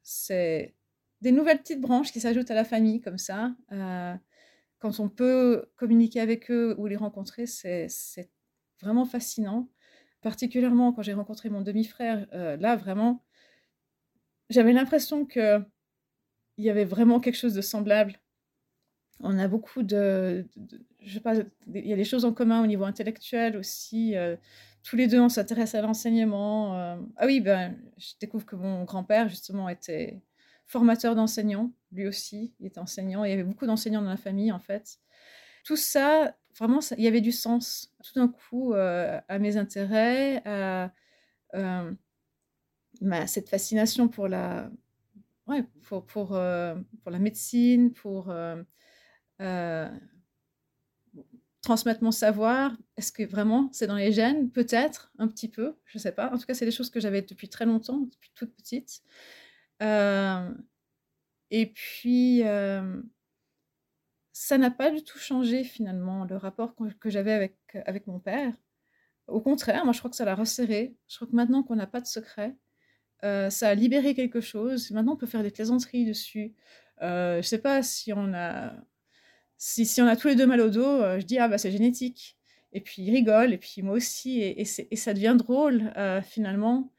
c'est 0.03 0.75
des 1.21 1.31
nouvelles 1.31 1.59
petites 1.59 1.81
branches 1.81 2.11
qui 2.11 2.19
s'ajoutent 2.19 2.51
à 2.51 2.55
la 2.55 2.63
famille, 2.63 3.01
comme 3.01 3.17
ça. 3.17 3.55
Euh, 3.71 4.15
quand 4.85 4.99
on 4.99 5.09
peut 5.09 5.65
communiquer 5.77 6.19
avec 6.19 6.51
eux 6.51 6.75
ou 6.77 6.85
les 6.85 6.95
rencontrer, 6.95 7.47
c'est 7.47 7.87
vraiment 8.81 9.05
fascinant. 9.05 9.69
Particulièrement 10.21 10.93
quand 10.93 11.01
j'ai 11.01 11.13
rencontré 11.13 11.49
mon 11.49 11.61
demi-frère, 11.61 12.27
euh, 12.33 12.55
là, 12.57 12.75
vraiment, 12.75 13.23
j'avais 14.49 14.73
l'impression 14.73 15.25
qu'il 15.25 15.65
y 16.57 16.69
avait 16.69 16.85
vraiment 16.85 17.19
quelque 17.19 17.35
chose 17.35 17.53
de 17.53 17.61
semblable. 17.61 18.19
On 19.21 19.39
a 19.39 19.47
beaucoup 19.47 19.81
de, 19.81 20.45
je 21.01 21.13
sais 21.13 21.19
pas, 21.19 21.35
il 21.73 21.87
y 21.87 21.93
a 21.93 21.95
des 21.95 22.03
choses 22.03 22.25
en 22.25 22.33
commun 22.33 22.61
au 22.61 22.67
niveau 22.67 22.83
intellectuel 22.83 23.57
aussi 23.57 24.15
tous 24.85 24.95
les 24.95 25.07
deux, 25.07 25.19
on 25.19 25.29
s'intéresse 25.29 25.73
à 25.73 25.81
l'enseignement. 25.81 26.79
Euh. 26.79 26.95
Ah 27.17 27.25
oui, 27.25 27.41
ben, 27.41 27.75
je 27.97 28.13
découvre 28.21 28.45
que 28.45 28.55
mon 28.55 28.83
grand-père, 28.83 29.27
justement, 29.27 29.67
était 29.67 30.21
formateur 30.67 31.15
d'enseignants. 31.15 31.71
Lui 31.95 32.07
aussi, 32.07 32.53
il 32.59 32.67
était 32.67 32.79
enseignant. 32.79 33.23
Il 33.23 33.29
y 33.29 33.33
avait 33.33 33.43
beaucoup 33.43 33.65
d'enseignants 33.65 34.01
dans 34.01 34.09
la 34.09 34.17
famille, 34.17 34.51
en 34.51 34.59
fait. 34.59 34.97
Tout 35.63 35.77
ça, 35.77 36.35
vraiment, 36.57 36.79
il 36.97 37.03
y 37.03 37.07
avait 37.07 37.21
du 37.21 37.31
sens. 37.31 37.93
Tout 38.03 38.19
d'un 38.19 38.27
coup, 38.27 38.73
euh, 38.73 39.19
à 39.27 39.39
mes 39.39 39.57
intérêts, 39.57 40.41
à 40.45 40.93
euh, 41.55 41.91
cette 43.25 43.49
fascination 43.49 44.07
pour 44.07 44.27
la, 44.27 44.69
ouais, 45.47 45.63
pour, 45.83 46.05
pour, 46.05 46.27
pour 46.27 47.11
la 47.11 47.19
médecine, 47.19 47.93
pour 47.93 48.31
transmettre 51.65 52.03
mon 52.03 52.11
savoir 52.11 52.77
Est-ce 52.95 53.11
que 53.11 53.23
vraiment 53.23 53.69
c'est 53.73 53.87
dans 53.87 53.95
les 53.95 54.11
gènes? 54.11 54.51
Peut-être, 54.51 55.11
un 55.17 55.27
petit 55.27 55.49
peu, 55.49 55.75
je 55.85 55.97
ne 55.97 56.01
sais 56.01 56.11
pas. 56.11 56.31
En 56.31 56.37
tout 56.37 56.45
cas, 56.45 56.53
c'est 56.53 56.65
des 56.65 56.71
choses 56.71 56.91
que 56.91 56.99
j'avais 56.99 57.23
depuis 57.23 57.49
très 57.49 57.65
longtemps, 57.65 57.97
depuis 57.97 58.31
toute 58.35 58.55
petite. 58.55 59.01
Euh, 61.51 61.57
et 61.57 61.65
puis, 61.67 62.43
euh, 62.43 63.01
ça 64.33 64.57
n'a 64.57 64.71
pas 64.71 64.91
du 64.91 65.03
tout 65.03 65.17
changé 65.17 65.63
finalement 65.63 66.25
le 66.25 66.37
rapport 66.37 66.75
que, 66.99 67.09
j'avais 67.09 67.33
avec, 67.33 67.57
avec 67.85 68.07
mon 68.07 68.19
père. 68.19 68.53
Au 69.27 69.41
contraire, 69.41 69.85
moi 69.85 69.93
je 69.93 69.99
crois 69.99 70.11
que 70.11 70.17
ça 70.17 70.25
l'a 70.25 70.35
resserré. 70.35 70.95
Je 71.07 71.15
crois 71.15 71.27
que 71.27 71.35
maintenant 71.35 71.63
qu'on 71.63 71.75
n'a 71.75 71.87
pas 71.87 72.01
de 72.01 72.05
secret, 72.05 72.55
euh, 73.23 73.49
ça 73.49 73.69
a 73.69 73.75
libéré 73.75 74.13
quelque 74.13 74.41
chose. 74.41 74.91
Maintenant, 74.91 75.13
on 75.13 75.17
peut 75.17 75.25
faire 75.27 75.43
des 75.43 75.51
plaisanteries 75.51 76.05
dessus. 76.05 76.53
je 77.01 77.37
ne 77.37 77.41
sais 77.41 77.59
pas 77.59 77.81
si 77.83 78.13
on 78.13 78.33
a 78.33 78.75
si, 79.57 80.01
on 80.01 80.07
a 80.07 80.15
tous 80.15 80.27
les 80.27 80.35
deux 80.35 80.45
mal 80.45 80.61
au 80.61 80.69
dos, 80.69 80.83
euh, 80.85 81.19
je 81.19 81.25
dis 81.25 81.39
ah 81.39 81.47
bah 81.47 81.57
c'est 81.57 81.71
génétique. 81.71 82.37
Et 82.73 82.81
puis 82.81 83.03
il 83.03 83.11
rigole, 83.11 83.53
et 83.53 83.57
puis 83.57 83.81
moi 83.81 83.95
aussi, 83.95 84.41
et, 84.41 84.61
et, 84.61 84.95
ça 84.95 85.13
devient 85.13 85.35
drôle 85.37 85.93
euh, 85.97 86.21
finalement. 86.21 86.91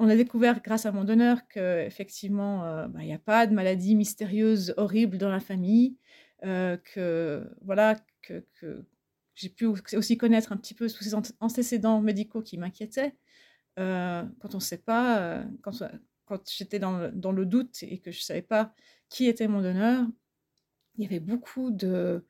Euh, 0.00 0.04
on 0.04 0.08
a 0.08 0.16
découvert 0.16 0.62
grâce 0.62 0.86
à 0.86 0.92
mon 0.92 1.04
donneur 1.04 1.46
qu'effectivement, 1.48 2.60
bah, 2.88 3.00
il 3.00 3.06
n'y 3.06 3.14
a 3.14 3.18
pas 3.18 3.46
de 3.46 3.54
maladie 3.54 3.94
mystérieuse, 3.94 4.74
horrible 4.76 5.18
dans 5.18 5.30
la 5.30 5.40
famille, 5.40 5.96
que 6.42 7.46
voilà, 7.62 7.96
que, 8.22 8.44
que 8.60 8.84
j'ai 9.34 9.48
pu 9.50 9.66
aussi 9.66 10.16
connaître 10.18 10.52
un 10.52 10.56
petit 10.56 10.74
peu 10.74 10.88
tous 10.88 11.04
ces 11.04 11.14
antécédents 11.40 12.00
médicaux 12.00 12.42
qui 12.42 12.58
m'inquiétaient. 12.58 13.14
quand 13.76 14.54
on 14.54 14.58
ne 14.58 14.62
sait 14.62 14.78
pas, 14.78 15.44
quand, 15.62 15.82
j'étais 16.48 16.78
dans, 16.78 17.32
le 17.32 17.46
doute 17.46 17.82
et 17.82 17.98
que 17.98 18.10
je 18.10 18.18
ne 18.18 18.22
savais 18.22 18.42
pas 18.42 18.74
qui 19.08 19.26
était 19.26 19.48
mon 19.48 19.60
donneur, 19.60 20.06
il 20.96 21.04
y 21.04 21.06
avait 21.06 21.20
beaucoup 21.20 21.70
de, 21.70 22.24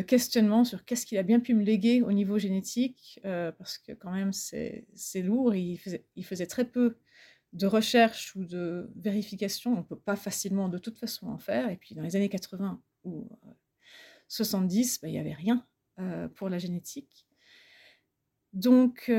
questionnements 0.00 0.64
sur 0.64 0.84
qu'est-ce 0.84 1.06
qu'il 1.06 1.18
a 1.18 1.22
bien 1.22 1.40
pu 1.40 1.54
me 1.54 1.62
léguer 1.62 2.02
au 2.02 2.12
niveau 2.12 2.38
génétique, 2.38 3.20
euh, 3.24 3.52
parce 3.52 3.78
que 3.78 3.92
quand 3.92 4.12
même 4.12 4.32
c'est 4.32 4.86
lourd, 5.22 5.54
il 5.54 5.78
faisait, 5.78 6.04
il 6.16 6.24
faisait 6.24 6.46
très 6.46 6.64
peu 6.64 6.96
de 7.52 7.66
recherche 7.66 8.34
ou 8.34 8.44
de 8.44 8.90
vérification, 8.96 9.72
on 9.74 9.78
ne 9.78 9.82
peut 9.82 9.98
pas 9.98 10.16
facilement 10.16 10.68
de 10.68 10.78
toute 10.78 10.98
façon 10.98 11.28
en 11.28 11.38
faire, 11.38 11.70
et 11.70 11.76
puis 11.76 11.94
dans 11.94 12.02
les 12.02 12.16
années 12.16 12.28
80 12.28 12.82
ou 13.04 13.28
70, 14.28 14.96
euh, 14.96 14.98
bah, 15.02 15.08
il 15.08 15.12
n'y 15.12 15.18
avait 15.18 15.32
rien 15.32 15.66
euh, 16.00 16.28
pour 16.28 16.48
la 16.48 16.58
génétique. 16.58 17.26
Donc 18.52 19.10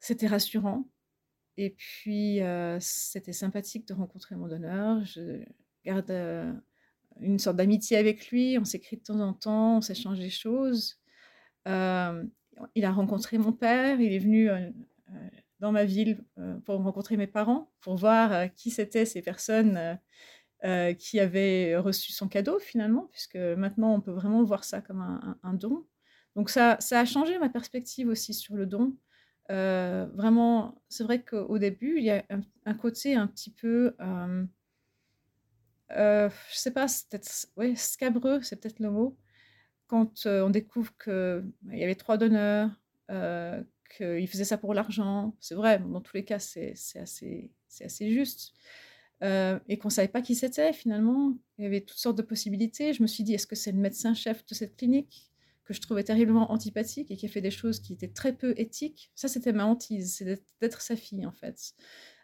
c'était 0.00 0.26
rassurant, 0.26 0.88
et 1.56 1.70
puis 1.70 2.40
c'était 2.80 3.32
sympathique 3.32 3.86
de 3.86 3.94
rencontrer 3.94 4.36
mon 4.36 4.48
donneur, 4.48 5.04
je 5.04 5.44
garde 5.84 6.12
une 7.20 7.38
sorte 7.38 7.56
d'amitié 7.56 7.96
avec 7.96 8.30
lui. 8.30 8.58
On 8.58 8.64
s'écrit 8.64 8.96
de 8.96 9.02
temps 9.02 9.20
en 9.20 9.32
temps, 9.32 9.78
on 9.78 9.80
s'échange 9.80 10.18
des 10.18 10.30
choses. 10.30 10.98
Euh, 11.66 12.24
il 12.74 12.84
a 12.84 12.92
rencontré 12.92 13.38
mon 13.38 13.52
père, 13.52 14.00
il 14.00 14.12
est 14.12 14.18
venu 14.18 14.48
euh, 14.48 14.70
euh, 15.10 15.28
dans 15.60 15.72
ma 15.72 15.84
ville 15.84 16.24
pour 16.64 16.82
rencontrer 16.82 17.16
mes 17.16 17.26
parents, 17.26 17.70
pour 17.80 17.96
voir 17.96 18.52
qui 18.54 18.70
c'étaient 18.70 19.06
ces 19.06 19.22
personnes 19.22 19.98
qui 20.98 21.18
avaient 21.18 21.76
reçu 21.76 22.12
son 22.12 22.28
cadeau 22.28 22.58
finalement, 22.58 23.08
puisque 23.10 23.36
maintenant 23.36 23.94
on 23.94 24.00
peut 24.02 24.12
vraiment 24.12 24.42
voir 24.42 24.64
ça 24.64 24.82
comme 24.82 25.00
un, 25.42 25.54
don. 25.54 25.86
Donc 26.34 26.50
ça, 26.50 26.76
ça 26.80 27.00
a 27.00 27.04
changé 27.06 27.38
ma 27.38 27.48
perspective 27.48 28.08
aussi 28.08 28.34
sur 28.34 28.54
le 28.54 28.66
don. 28.66 28.98
vraiment, 29.48 30.82
c'est 30.90 31.04
vrai 31.04 31.22
qu'au 31.22 31.58
début, 31.58 31.96
il 31.96 32.04
y 32.04 32.10
a 32.10 32.22
un, 32.66 32.74
côté 32.74 33.14
un 33.14 33.26
petit 33.26 33.50
peu 33.50 33.96
euh, 35.92 36.28
je 36.50 36.56
sais 36.56 36.70
pas, 36.70 36.88
c'est 36.88 37.08
peut-être 37.08 37.48
ouais, 37.56 37.74
scabreux, 37.76 38.42
c'est 38.42 38.56
peut-être 38.56 38.80
le 38.80 38.90
mot. 38.90 39.16
Quand 39.86 40.26
euh, 40.26 40.44
on 40.44 40.50
découvre 40.50 40.92
qu'il 40.98 41.44
bah, 41.62 41.76
y 41.76 41.84
avait 41.84 41.94
trois 41.94 42.16
donneurs, 42.18 42.70
euh, 43.10 43.62
qu'ils 43.96 44.28
faisaient 44.28 44.44
ça 44.44 44.58
pour 44.58 44.74
l'argent, 44.74 45.36
c'est 45.40 45.54
vrai, 45.54 45.78
dans 45.78 46.00
tous 46.00 46.16
les 46.16 46.24
cas, 46.24 46.38
c'est 46.38 46.74
assez, 46.96 47.52
assez 47.80 48.10
juste. 48.10 48.52
Euh, 49.22 49.58
et 49.68 49.78
qu'on 49.78 49.88
ne 49.88 49.92
savait 49.92 50.08
pas 50.08 50.20
qui 50.20 50.34
c'était 50.34 50.72
finalement. 50.72 51.38
Il 51.58 51.64
y 51.64 51.66
avait 51.66 51.80
toutes 51.80 51.98
sortes 51.98 52.18
de 52.18 52.22
possibilités. 52.22 52.92
Je 52.92 53.02
me 53.02 53.06
suis 53.06 53.24
dit, 53.24 53.34
est-ce 53.34 53.46
que 53.46 53.56
c'est 53.56 53.72
le 53.72 53.78
médecin-chef 53.78 54.44
de 54.44 54.54
cette 54.54 54.76
clinique 54.76 55.30
que 55.64 55.72
je 55.72 55.80
trouvais 55.80 56.04
terriblement 56.04 56.52
antipathique 56.52 57.10
et 57.10 57.16
qui 57.16 57.26
a 57.26 57.28
fait 57.28 57.40
des 57.40 57.50
choses 57.50 57.80
qui 57.80 57.94
étaient 57.94 58.12
très 58.12 58.34
peu 58.34 58.54
éthiques? 58.58 59.10
Ça, 59.14 59.28
c'était 59.28 59.52
ma 59.52 59.64
hantise, 59.64 60.16
c'est 60.16 60.42
d'être 60.60 60.80
sa 60.82 60.96
fille 60.96 61.24
en 61.24 61.32
fait. 61.32 61.74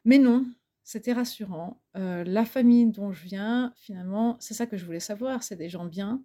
Mais 0.05 0.19
non, 0.19 0.47
c'était 0.85 1.13
rassurant. 1.13 1.81
Euh, 1.97 2.25
la 2.25 2.45
famille 2.45 2.87
dont 2.87 3.13
je 3.13 3.25
viens, 3.25 3.73
finalement, 3.77 4.37
c'est 4.41 4.55
ça 4.55 4.67
que 4.67 4.77
je 4.77 4.85
voulais 4.85 5.01
savoir. 5.01 5.43
C'est 5.43 5.57
des 5.57 5.69
gens 5.69 5.85
bien, 5.85 6.23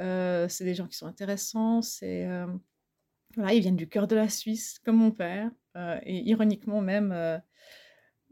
euh, 0.00 0.48
c'est 0.48 0.64
des 0.64 0.74
gens 0.74 0.86
qui 0.86 0.96
sont 0.96 1.06
intéressants. 1.06 1.80
C'est 1.82 2.26
euh, 2.26 2.46
voilà, 3.36 3.54
ils 3.54 3.60
viennent 3.60 3.76
du 3.76 3.88
cœur 3.88 4.06
de 4.06 4.16
la 4.16 4.28
Suisse, 4.28 4.78
comme 4.84 4.96
mon 4.96 5.10
père. 5.10 5.50
et 6.04 6.20
ironiquement 6.28 6.80
même, 6.80 7.42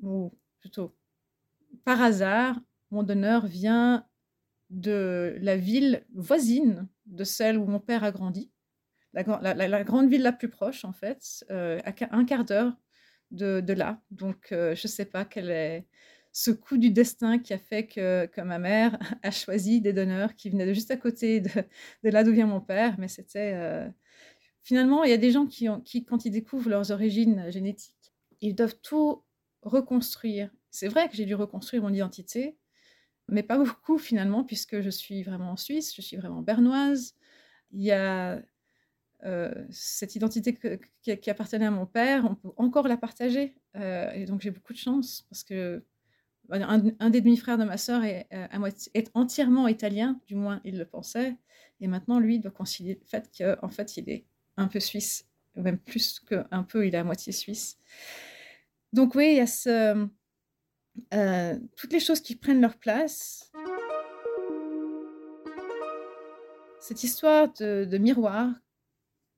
ou 0.00 0.32
plutôt 0.60 0.96
par 1.84 2.00
hasard, 2.00 2.60
mon 2.90 3.02
donneur 3.02 3.46
vient 3.46 4.06
de 4.70 5.36
la 5.40 5.56
ville 5.56 6.06
voisine 6.14 6.88
de 7.06 7.24
celle 7.24 7.58
où 7.58 7.66
mon 7.66 7.80
père 7.80 8.04
a 8.04 8.12
grandi, 8.12 8.52
la, 9.12 9.24
grande 9.82 10.08
ville 10.08 10.22
la 10.22 10.32
plus 10.32 10.48
proche 10.48 10.84
en 10.84 10.92
fait, 10.92 11.44
à 11.50 11.92
un 12.12 12.24
quart 12.24 12.44
d'heure 12.44 12.76
de, 13.32 13.72
là. 13.72 14.00
Donc 14.10 14.48
je 14.50 14.70
ne 14.70 14.88
sais 14.88 15.04
pas 15.04 15.24
quel 15.24 15.50
est 15.50 15.86
ce 16.32 16.50
coup 16.50 16.78
du 16.78 16.90
destin 16.90 17.38
qui 17.38 17.52
a 17.52 17.58
fait 17.58 17.86
que, 17.86 18.28
ma 18.42 18.58
mère 18.58 18.98
a 19.22 19.30
choisi 19.30 19.80
des 19.80 19.92
donneurs 19.92 20.34
qui 20.34 20.50
venaient 20.50 20.66
de 20.66 20.72
juste 20.72 20.90
à 20.90 20.96
côté 20.96 21.40
de, 21.40 21.50
là 22.02 22.24
d'où 22.24 22.32
vient 22.32 22.46
mon 22.46 22.60
père. 22.60 22.96
Mais 22.98 23.08
c'était. 23.08 23.52
Euh, 23.54 23.88
finalement, 24.62 25.04
il 25.04 25.10
y 25.10 25.14
a 25.14 25.18
des 25.18 25.30
gens 25.30 25.46
qui, 25.46 25.66
quand 26.04 26.24
ils 26.24 26.30
découvrent 26.30 26.70
leurs 26.70 26.90
origines 26.90 27.50
génétiques, 27.50 28.14
ils 28.40 28.54
doivent 28.54 28.78
tout 28.82 29.22
reconstruire. 29.62 30.50
C'est 30.70 30.88
vrai 30.88 31.08
que 31.08 31.16
j'ai 31.16 31.26
dû 31.26 31.34
reconstruire 31.34 31.82
mon 31.82 31.92
identité, 31.92 32.56
mais 33.28 33.42
pas 33.42 33.58
beaucoup 33.58 33.98
finalement, 33.98 34.44
puisque 34.44 34.80
je 34.80 34.90
suis 34.90 35.22
vraiment 35.22 35.52
en 35.52 35.56
Suisse, 35.56 35.94
je 35.94 36.02
suis 36.02 36.16
vraiment 36.16 36.42
bernoise. 36.42 37.14
Il 37.72 37.82
y 37.82 37.92
a 37.92 38.42
euh, 39.24 39.52
cette 39.70 40.16
identité 40.16 40.58
qui, 41.02 41.30
appartenait 41.30 41.66
à 41.66 41.70
mon 41.70 41.86
père, 41.86 42.24
on 42.24 42.34
peut 42.34 42.50
encore 42.56 42.88
la 42.88 42.96
partager. 42.96 43.54
Euh, 43.76 44.10
et 44.12 44.24
donc 44.24 44.40
j'ai 44.40 44.50
beaucoup 44.50 44.72
de 44.72 44.78
chance 44.78 45.24
parce 45.30 45.44
que 45.44 45.84
un, 46.50 47.10
des 47.10 47.20
demi-frères 47.20 47.56
de 47.56 47.64
ma 47.64 47.76
sœur 47.76 48.04
est, 48.04 48.26
euh, 48.32 48.70
est, 48.94 49.10
entièrement 49.14 49.68
italien, 49.68 50.20
du 50.26 50.34
moins 50.34 50.60
il 50.64 50.76
le 50.76 50.84
pensait, 50.84 51.36
et 51.80 51.86
maintenant 51.86 52.18
lui 52.18 52.40
doit 52.40 52.50
concilier 52.50 52.98
le 53.00 53.06
fait 53.06 53.30
qu'en 53.38 53.68
fait 53.68 53.96
il 53.96 54.10
est 54.10 54.24
un 54.56 54.66
peu 54.66 54.80
suisse, 54.80 55.24
ou 55.56 55.62
même 55.62 55.78
plus 55.78 56.20
qu'un 56.20 56.64
peu, 56.64 56.86
il 56.86 56.94
est 56.94 56.98
à 56.98 57.04
moitié 57.04 57.32
suisse. 57.32 57.78
Donc 58.92 59.14
oui, 59.14 59.30
il 59.30 59.36
y 59.36 59.40
a 61.16 61.56
toutes 61.76 61.92
les 61.92 62.00
choses 62.00 62.20
qui 62.20 62.36
prennent 62.36 62.60
leur 62.60 62.76
place. 62.76 63.50
Cette 66.82 67.04
histoire 67.04 67.52
de, 67.60 67.96
miroir, 67.96 68.50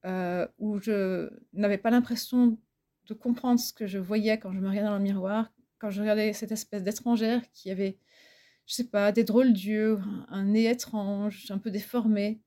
euh, 0.04 0.46
où 0.58 0.78
je 0.78 1.30
n'avais 1.52 1.78
pas 1.78 1.90
l'impression 1.90 2.58
de 3.06 3.14
comprendre 3.14 3.60
ce 3.60 3.72
que 3.72 3.86
je 3.86 3.98
voyais 3.98 4.38
quand 4.38 4.52
je 4.52 4.60
me 4.60 4.68
regardais 4.68 4.88
dans 4.88 4.98
le 4.98 5.02
miroir, 5.02 5.52
quand 5.78 5.90
je 5.90 6.00
regardais 6.00 6.32
cette 6.32 6.52
espèce 6.52 6.82
d'étrangère 6.82 7.42
qui 7.52 7.70
avait, 7.70 7.98
je 8.66 8.74
sais 8.74 8.88
pas, 8.88 9.12
des 9.12 9.24
drôles 9.24 9.52
d'yeux, 9.52 9.98
un 10.28 10.44
nez 10.44 10.66
étrange, 10.66 11.46
un 11.50 11.58
peu 11.58 11.70
déformé. 11.70 12.40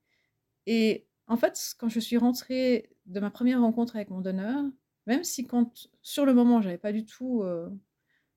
Et 0.66 1.06
en 1.26 1.36
fait, 1.36 1.74
quand 1.78 1.88
je 1.88 2.00
suis 2.00 2.16
rentrée 2.16 2.90
de 3.06 3.20
ma 3.20 3.30
première 3.30 3.60
rencontre 3.60 3.96
avec 3.96 4.10
mon 4.10 4.20
donneur, 4.20 4.64
même 5.06 5.24
si 5.24 5.46
quand, 5.46 5.88
sur 6.02 6.26
le 6.26 6.34
moment, 6.34 6.60
j'avais 6.60 6.78
pas 6.78 6.92
du 6.92 7.04
tout 7.04 7.42
euh, 7.42 7.68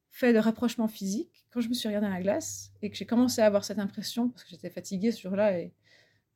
fait 0.10 0.34
de 0.34 0.40
rapprochement 0.40 0.88
physique, 0.88 1.46
quand 1.52 1.62
je 1.62 1.70
me 1.70 1.74
suis 1.74 1.88
regardée 1.88 2.08
dans 2.08 2.14
la 2.14 2.22
glace 2.22 2.72
et 2.82 2.90
que 2.90 2.96
j'ai 2.96 3.06
commencé 3.06 3.42
à 3.42 3.46
avoir 3.46 3.66
cette 3.66 3.80
impression, 3.80 4.30
parce 4.30 4.44
que 4.44 4.50
j'étais 4.52 4.70
fatiguée 4.70 5.12
ce 5.12 5.22
jour-là 5.22 5.60
et 5.60 5.74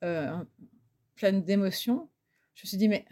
euh, 0.04 0.36
pleine 1.16 1.44
d'émotions, 1.44 2.10
je 2.56 2.64
me 2.64 2.68
suis 2.68 2.78
dit, 2.78 2.88
mais 2.88 3.06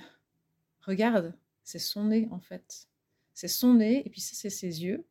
regarde, 0.81 1.33
c'est 1.63 1.79
son 1.79 2.05
nez 2.05 2.27
en 2.31 2.39
fait. 2.39 2.87
C'est 3.33 3.47
son 3.47 3.75
nez 3.75 4.03
et 4.05 4.09
puis 4.09 4.21
ça, 4.21 4.35
c'est 4.35 4.49
ses 4.49 4.83
yeux. 4.83 5.05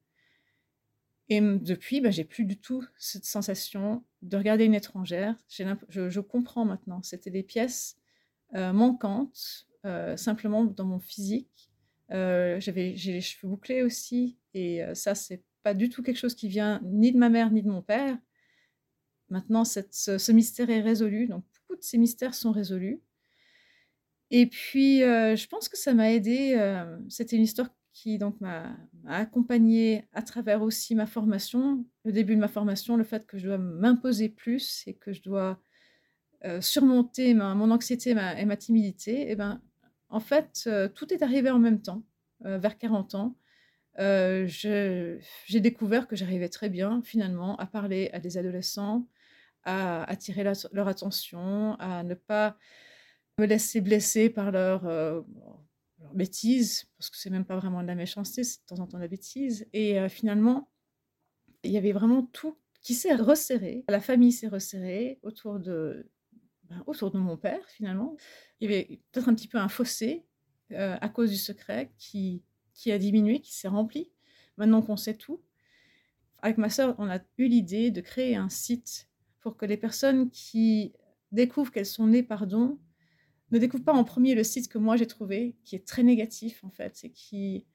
Et 1.28 1.40
depuis, 1.40 2.00
bah, 2.00 2.10
j'ai 2.10 2.24
plus 2.24 2.44
du 2.44 2.58
tout 2.58 2.84
cette 2.98 3.24
sensation 3.24 4.04
de 4.22 4.36
regarder 4.36 4.64
une 4.64 4.74
étrangère. 4.74 5.34
Je, 5.48 5.64
je, 5.88 6.20
comprends 6.20 6.64
maintenant. 6.64 7.02
C'était 7.02 7.30
des 7.30 7.42
pièces 7.42 7.96
euh, 8.54 8.72
manquantes, 8.72 9.66
euh, 9.86 10.16
simplement 10.16 10.64
dans 10.64 10.84
mon 10.84 11.00
physique. 11.00 11.70
Euh, 12.10 12.60
j'ai 12.60 12.72
les 12.72 13.20
cheveux 13.22 13.48
bouclés 13.48 13.82
aussi, 13.82 14.36
et 14.52 14.82
ça, 14.94 15.14
c'est 15.14 15.42
pas 15.62 15.72
du 15.72 15.88
tout 15.88 16.02
quelque 16.02 16.18
chose 16.18 16.34
qui 16.34 16.48
vient 16.48 16.80
ni 16.84 17.12
de 17.12 17.18
ma 17.18 17.30
mère 17.30 17.50
ni 17.50 17.62
de 17.62 17.70
mon 17.70 17.80
père. 17.80 18.18
Maintenant, 19.30 19.64
cette, 19.64 19.94
ce, 19.94 20.18
ce, 20.18 20.32
mystère 20.32 20.68
est 20.68 20.82
résolu. 20.82 21.28
Donc, 21.28 21.44
beaucoup 21.62 21.78
de 21.78 21.82
ces 21.82 21.96
mystères 21.96 22.34
sont 22.34 22.52
résolus. 22.52 23.00
Et 24.32 24.46
puis, 24.46 25.00
je 25.00 25.46
pense 25.46 25.68
que 25.68 25.76
ça 25.76 25.94
m'a 25.94 26.10
aidé. 26.10 26.58
C'était 27.08 27.36
une 27.36 27.42
histoire 27.42 27.68
qui 27.92 28.18
donc 28.18 28.40
m'a 28.40 28.74
accompagnée 29.06 30.08
à 30.12 30.22
travers 30.22 30.62
aussi 30.62 30.94
ma 30.94 31.06
formation, 31.06 31.84
le 32.04 32.12
début 32.12 32.34
de 32.34 32.40
ma 32.40 32.48
formation, 32.48 32.96
le 32.96 33.04
fait 33.04 33.26
que 33.26 33.38
je 33.38 33.46
dois 33.46 33.58
m'imposer 33.58 34.28
plus 34.28 34.84
et 34.86 34.94
que 34.94 35.12
je 35.12 35.22
dois 35.22 35.60
euh, 36.44 36.60
surmonter 36.60 37.34
mon 37.34 37.70
anxiété 37.70 38.10
et 38.10 38.44
ma, 38.44 38.56
timidité, 38.56 39.22
et 39.22 39.30
eh 39.32 39.36
ben, 39.36 39.60
en 40.08 40.18
fait, 40.18 40.64
euh, 40.66 40.88
tout 40.88 41.12
est 41.14 41.22
arrivé 41.22 41.50
en 41.50 41.60
même 41.60 41.80
temps, 41.80 42.02
euh, 42.46 42.58
vers 42.58 42.78
40 42.78 43.14
ans. 43.14 43.36
j'ai 43.98 45.20
découvert 45.60 46.08
que 46.08 46.16
j'arrivais 46.16 46.48
très 46.48 46.68
bien, 46.68 47.00
finalement, 47.04 47.56
à 47.56 47.66
parler 47.66 48.10
à 48.12 48.18
des 48.18 48.38
adolescents, 48.38 49.06
à 49.64 50.02
attirer 50.10 50.42
leur 50.72 50.88
attention, 50.88 51.76
à 51.78 52.02
ne 52.02 52.14
pas 52.14 52.56
me 53.42 53.46
laisser 53.46 53.80
blesser 53.80 54.30
par 54.30 54.52
leur 54.52 54.86
bêtise, 56.14 56.86
parce 56.98 57.10
que 57.10 57.16
c'est 57.16 57.30
même 57.30 57.44
pas 57.44 57.56
vraiment 57.56 57.82
de 57.82 57.86
la 57.86 57.94
méchanceté, 57.94 58.44
c'est 58.44 58.60
de 58.60 58.66
temps 58.66 58.82
en 58.82 58.86
temps 58.86 58.98
de 58.98 59.02
la 59.02 59.08
bêtise. 59.08 59.66
Et 59.72 59.98
euh, 59.98 60.08
finalement, 60.08 60.68
il 61.62 61.70
y 61.72 61.76
avait 61.76 61.92
vraiment 61.92 62.22
tout 62.22 62.56
qui 62.80 62.94
s'est 62.94 63.14
resserré. 63.14 63.84
La 63.88 64.00
famille 64.00 64.32
s'est 64.32 64.48
resserrée 64.48 65.18
autour 65.22 65.58
de, 65.60 66.10
ben, 66.64 66.82
autour 66.86 67.10
de 67.10 67.18
mon 67.18 67.36
père, 67.36 67.64
finalement. 67.68 68.16
Il 68.60 68.70
y 68.70 68.74
avait 68.74 69.00
peut-être 69.10 69.28
un 69.28 69.34
petit 69.34 69.48
peu 69.48 69.58
un 69.58 69.68
fossé 69.68 70.24
euh, 70.72 70.96
à 71.00 71.08
cause 71.08 71.30
du 71.30 71.36
secret 71.36 71.92
qui, 71.98 72.42
qui 72.74 72.90
a 72.92 72.98
diminué, 72.98 73.40
qui 73.40 73.54
s'est 73.54 73.68
rempli. 73.68 74.10
Maintenant 74.56 74.82
qu'on 74.82 74.96
sait 74.96 75.14
tout, 75.14 75.40
avec 76.40 76.58
ma 76.58 76.68
sœur, 76.68 76.94
on 76.98 77.08
a 77.08 77.20
eu 77.38 77.46
l'idée 77.46 77.90
de 77.90 78.00
créer 78.00 78.36
un 78.36 78.48
site 78.48 79.08
pour 79.40 79.56
que 79.56 79.64
les 79.64 79.76
personnes 79.76 80.30
qui 80.30 80.92
découvrent 81.30 81.72
qu'elles 81.72 81.86
sont 81.86 82.06
nées 82.06 82.22
par 82.22 82.46
don 82.46 82.78
ne 83.52 83.58
découvre 83.58 83.84
pas 83.84 83.92
en 83.92 84.04
premier 84.04 84.34
le 84.34 84.44
site 84.44 84.68
que 84.68 84.78
moi 84.78 84.96
j'ai 84.96 85.06
trouvé, 85.06 85.56
qui 85.64 85.76
est 85.76 85.86
très 85.86 86.02
négatif 86.02 86.64
en 86.64 86.70
fait, 86.70 87.00
et 87.04 87.10
qui, 87.10 87.66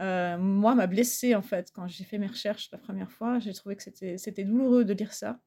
euh, 0.00 0.36
moi, 0.38 0.74
m'a 0.74 0.86
blessée 0.86 1.34
en 1.34 1.42
fait 1.42 1.70
quand 1.72 1.86
j'ai 1.88 2.04
fait 2.04 2.18
mes 2.18 2.26
recherches 2.26 2.68
la 2.72 2.78
première 2.78 3.12
fois. 3.12 3.38
J'ai 3.38 3.52
trouvé 3.52 3.76
que 3.76 3.82
c'était 3.82 4.44
douloureux 4.44 4.84
de 4.84 4.92
lire 4.92 5.12
ça. 5.12 5.40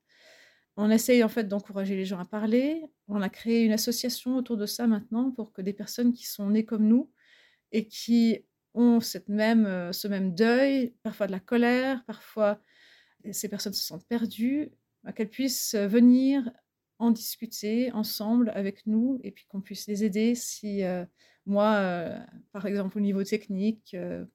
On 0.77 0.89
essaye 0.89 1.23
en 1.23 1.29
fait 1.29 1.43
d'encourager 1.43 1.95
les 1.95 2.05
gens 2.05 2.19
à 2.19 2.25
parler. 2.25 2.83
On 3.07 3.21
a 3.21 3.29
créé 3.29 3.63
une 3.63 3.73
association 3.73 4.37
autour 4.37 4.57
de 4.57 4.65
ça 4.65 4.87
maintenant 4.87 5.31
pour 5.31 5.53
que 5.53 5.61
des 5.61 5.73
personnes 5.73 6.13
qui 6.13 6.25
sont 6.25 6.49
nées 6.49 6.65
comme 6.65 6.87
nous 6.87 7.11
et 7.71 7.87
qui 7.87 8.39
ont 8.73 8.99
cette 8.99 9.29
même, 9.29 9.65
euh, 9.65 9.91
ce 9.91 10.07
même 10.07 10.33
deuil, 10.33 10.95
parfois 11.03 11.27
de 11.27 11.31
la 11.31 11.39
colère, 11.39 12.03
parfois 12.05 12.59
ces 13.31 13.47
personnes 13.47 13.73
se 13.73 13.83
sentent 13.83 14.07
perdues, 14.07 14.71
bah, 15.03 15.13
qu'elles 15.13 15.29
puissent 15.29 15.75
venir 15.75 16.51
en 16.99 17.11
discuter 17.11 17.91
ensemble 17.91 18.51
avec 18.55 18.85
nous 18.87 19.19
et 19.23 19.31
puis 19.31 19.45
qu'on 19.47 19.61
puisse 19.61 19.87
les 19.87 20.03
aider 20.03 20.35
si 20.35 20.83
euh, 20.83 21.05
moi, 21.45 21.73
euh, 21.75 22.17
par 22.51 22.65
exemple 22.65 22.97
au 22.97 23.01
niveau 23.01 23.23
technique, 23.23 23.93
euh, 23.93 24.25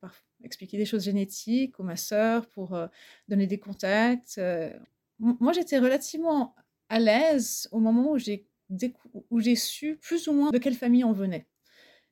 expliquer 0.44 0.76
des 0.76 0.84
choses 0.84 1.04
génétiques 1.04 1.78
ou 1.78 1.82
ma 1.82 1.96
sœur 1.96 2.46
pour 2.48 2.78
donner 3.28 3.46
des 3.46 3.58
contacts. 3.58 4.40
moi, 5.18 5.52
j'étais 5.52 5.78
relativement 5.78 6.54
à 6.88 7.00
l'aise 7.00 7.68
au 7.72 7.80
moment 7.80 8.12
où 8.12 8.18
j'ai 8.18 8.46
où 9.30 9.40
j'ai 9.40 9.56
su 9.56 9.96
plus 9.96 10.28
ou 10.28 10.32
moins 10.32 10.50
de 10.50 10.58
quelle 10.58 10.74
famille 10.74 11.04
on 11.04 11.12
venait. 11.12 11.48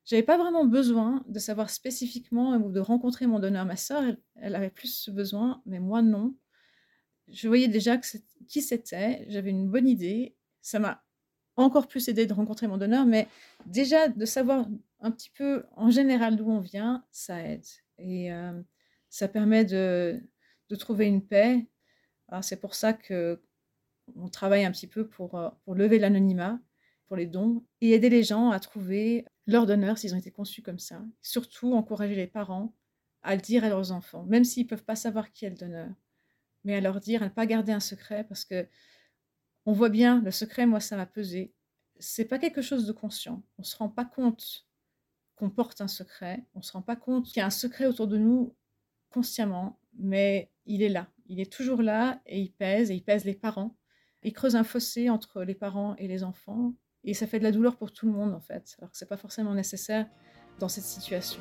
J'avais 0.06 0.22
pas 0.22 0.38
vraiment 0.38 0.64
besoin 0.64 1.24
de 1.26 1.38
savoir 1.40 1.68
spécifiquement 1.68 2.56
ou 2.56 2.70
de 2.70 2.80
rencontrer 2.80 3.26
mon 3.26 3.40
donneur. 3.40 3.64
Ma 3.64 3.76
sœur, 3.76 4.04
elle, 4.36 4.54
avait 4.54 4.70
plus 4.70 5.08
besoin, 5.08 5.62
mais 5.66 5.80
moi 5.80 6.00
non. 6.00 6.34
Je 7.28 7.48
voyais 7.48 7.68
déjà 7.68 7.98
qui 7.98 8.62
c'était, 8.62 9.26
j'avais 9.28 9.50
une 9.50 9.68
bonne 9.68 9.88
idée 9.88 10.36
ça 10.66 10.80
m'a 10.80 11.00
encore 11.54 11.86
plus 11.86 12.08
aidé 12.08 12.26
de 12.26 12.34
rencontrer 12.34 12.66
mon 12.66 12.76
donneur, 12.76 13.06
mais 13.06 13.28
déjà 13.66 14.08
de 14.08 14.24
savoir 14.24 14.66
un 14.98 15.12
petit 15.12 15.30
peu 15.30 15.64
en 15.76 15.90
général 15.90 16.36
d'où 16.36 16.50
on 16.50 16.58
vient, 16.58 17.04
ça 17.12 17.40
aide. 17.40 17.64
Et 17.98 18.32
euh, 18.32 18.60
ça 19.08 19.28
permet 19.28 19.64
de, 19.64 20.20
trouver 20.80 21.06
une 21.06 21.24
paix. 21.24 21.64
C'est 22.42 22.60
pour 22.60 22.74
ça 22.74 22.92
que 22.92 23.40
on 24.16 24.28
travaille 24.28 24.64
un 24.64 24.72
petit 24.72 24.88
peu 24.88 25.02
euh, 25.02 25.50
pour 25.64 25.74
lever 25.74 26.00
l'anonymat 26.00 26.58
pour 27.06 27.16
les 27.16 27.26
dons 27.26 27.64
et 27.80 27.92
aider 27.92 28.10
les 28.10 28.24
gens 28.24 28.50
à 28.50 28.58
trouver 28.58 29.24
leur 29.46 29.66
donneur 29.66 29.98
s'ils 29.98 30.14
ont 30.14 30.18
été 30.18 30.32
conçus 30.32 30.62
comme 30.62 30.80
ça. 30.80 31.00
Surtout 31.22 31.74
encourager 31.74 32.16
les 32.16 32.26
parents 32.26 32.74
à 33.22 33.36
le 33.36 33.40
dire 33.40 33.62
à 33.62 33.68
leurs 33.68 33.92
enfants, 33.92 34.24
même 34.24 34.42
s'ils 34.42 34.64
ne 34.64 34.68
peuvent 34.68 34.84
pas 34.84 34.96
savoir 34.96 35.30
qui 35.30 35.44
est 35.44 35.50
le 35.50 35.56
donneur, 35.56 35.88
mais 36.66 36.74
à 36.74 36.80
leur 36.80 37.00
dire, 37.00 37.22
à 37.22 37.26
ne 37.26 37.30
pas 37.30 37.46
garder 37.46 37.72
un 37.72 37.80
secret 37.80 38.24
parce 38.24 38.44
que 38.44 38.68
on 39.66 39.72
voit 39.72 39.88
bien, 39.88 40.20
le 40.22 40.30
secret, 40.30 40.66
moi, 40.66 40.80
ça 40.80 40.96
m'a 40.96 41.06
pesé. 41.06 41.54
C'est 41.98 42.24
pas 42.24 42.38
quelque 42.38 42.60
chose 42.60 42.86
de 42.86 42.92
conscient. 42.92 43.42
On 43.58 43.62
se 43.62 43.76
rend 43.76 43.88
pas 43.88 44.04
compte 44.04 44.66
qu'on 45.36 45.48
porte 45.48 45.80
un 45.80 45.88
secret. 45.88 46.44
On 46.54 46.62
se 46.62 46.72
rend 46.72 46.82
pas 46.82 46.96
compte 46.96 47.26
qu'il 47.26 47.38
y 47.38 47.40
a 47.40 47.46
un 47.46 47.50
secret 47.50 47.86
autour 47.86 48.08
de 48.08 48.18
nous 48.18 48.54
consciemment, 49.10 49.80
mais 49.94 50.50
il 50.66 50.82
est 50.82 50.88
là. 50.88 51.08
Il 51.26 51.40
est 51.40 51.52
toujours 51.52 51.82
là 51.82 52.20
et 52.26 52.40
il 52.40 52.52
pèse, 52.52 52.90
et 52.90 52.94
il 52.94 53.02
pèse 53.02 53.24
les 53.24 53.34
parents. 53.34 53.76
Il 54.22 54.32
creuse 54.32 54.56
un 54.56 54.64
fossé 54.64 55.08
entre 55.08 55.42
les 55.42 55.54
parents 55.54 55.94
et 55.96 56.08
les 56.08 56.24
enfants, 56.24 56.74
et 57.04 57.14
ça 57.14 57.28
fait 57.28 57.38
de 57.38 57.44
la 57.44 57.52
douleur 57.52 57.76
pour 57.76 57.92
tout 57.92 58.06
le 58.06 58.12
monde 58.12 58.34
en 58.34 58.40
fait, 58.40 58.76
alors 58.78 58.90
que 58.90 58.96
c'est 58.96 59.08
pas 59.08 59.16
forcément 59.16 59.54
nécessaire 59.54 60.08
dans 60.58 60.68
cette 60.68 60.84
situation. 60.84 61.40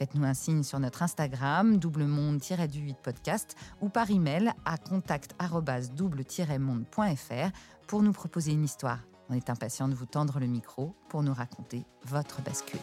Faites-nous 0.00 0.24
un 0.24 0.32
signe 0.32 0.62
sur 0.62 0.80
notre 0.80 1.02
Instagram, 1.02 1.76
doublemonde-du8 1.76 2.94
podcast, 3.02 3.54
ou 3.82 3.90
par 3.90 4.10
email 4.10 4.50
à 4.64 4.78
contact-double-monde.fr 4.78 7.50
pour 7.86 8.02
nous 8.02 8.12
proposer 8.12 8.52
une 8.52 8.64
histoire. 8.64 9.00
On 9.28 9.34
est 9.34 9.50
impatient 9.50 9.88
de 9.88 9.94
vous 9.94 10.06
tendre 10.06 10.40
le 10.40 10.46
micro 10.46 10.94
pour 11.10 11.22
nous 11.22 11.34
raconter 11.34 11.84
votre 12.06 12.40
bascule. 12.40 12.80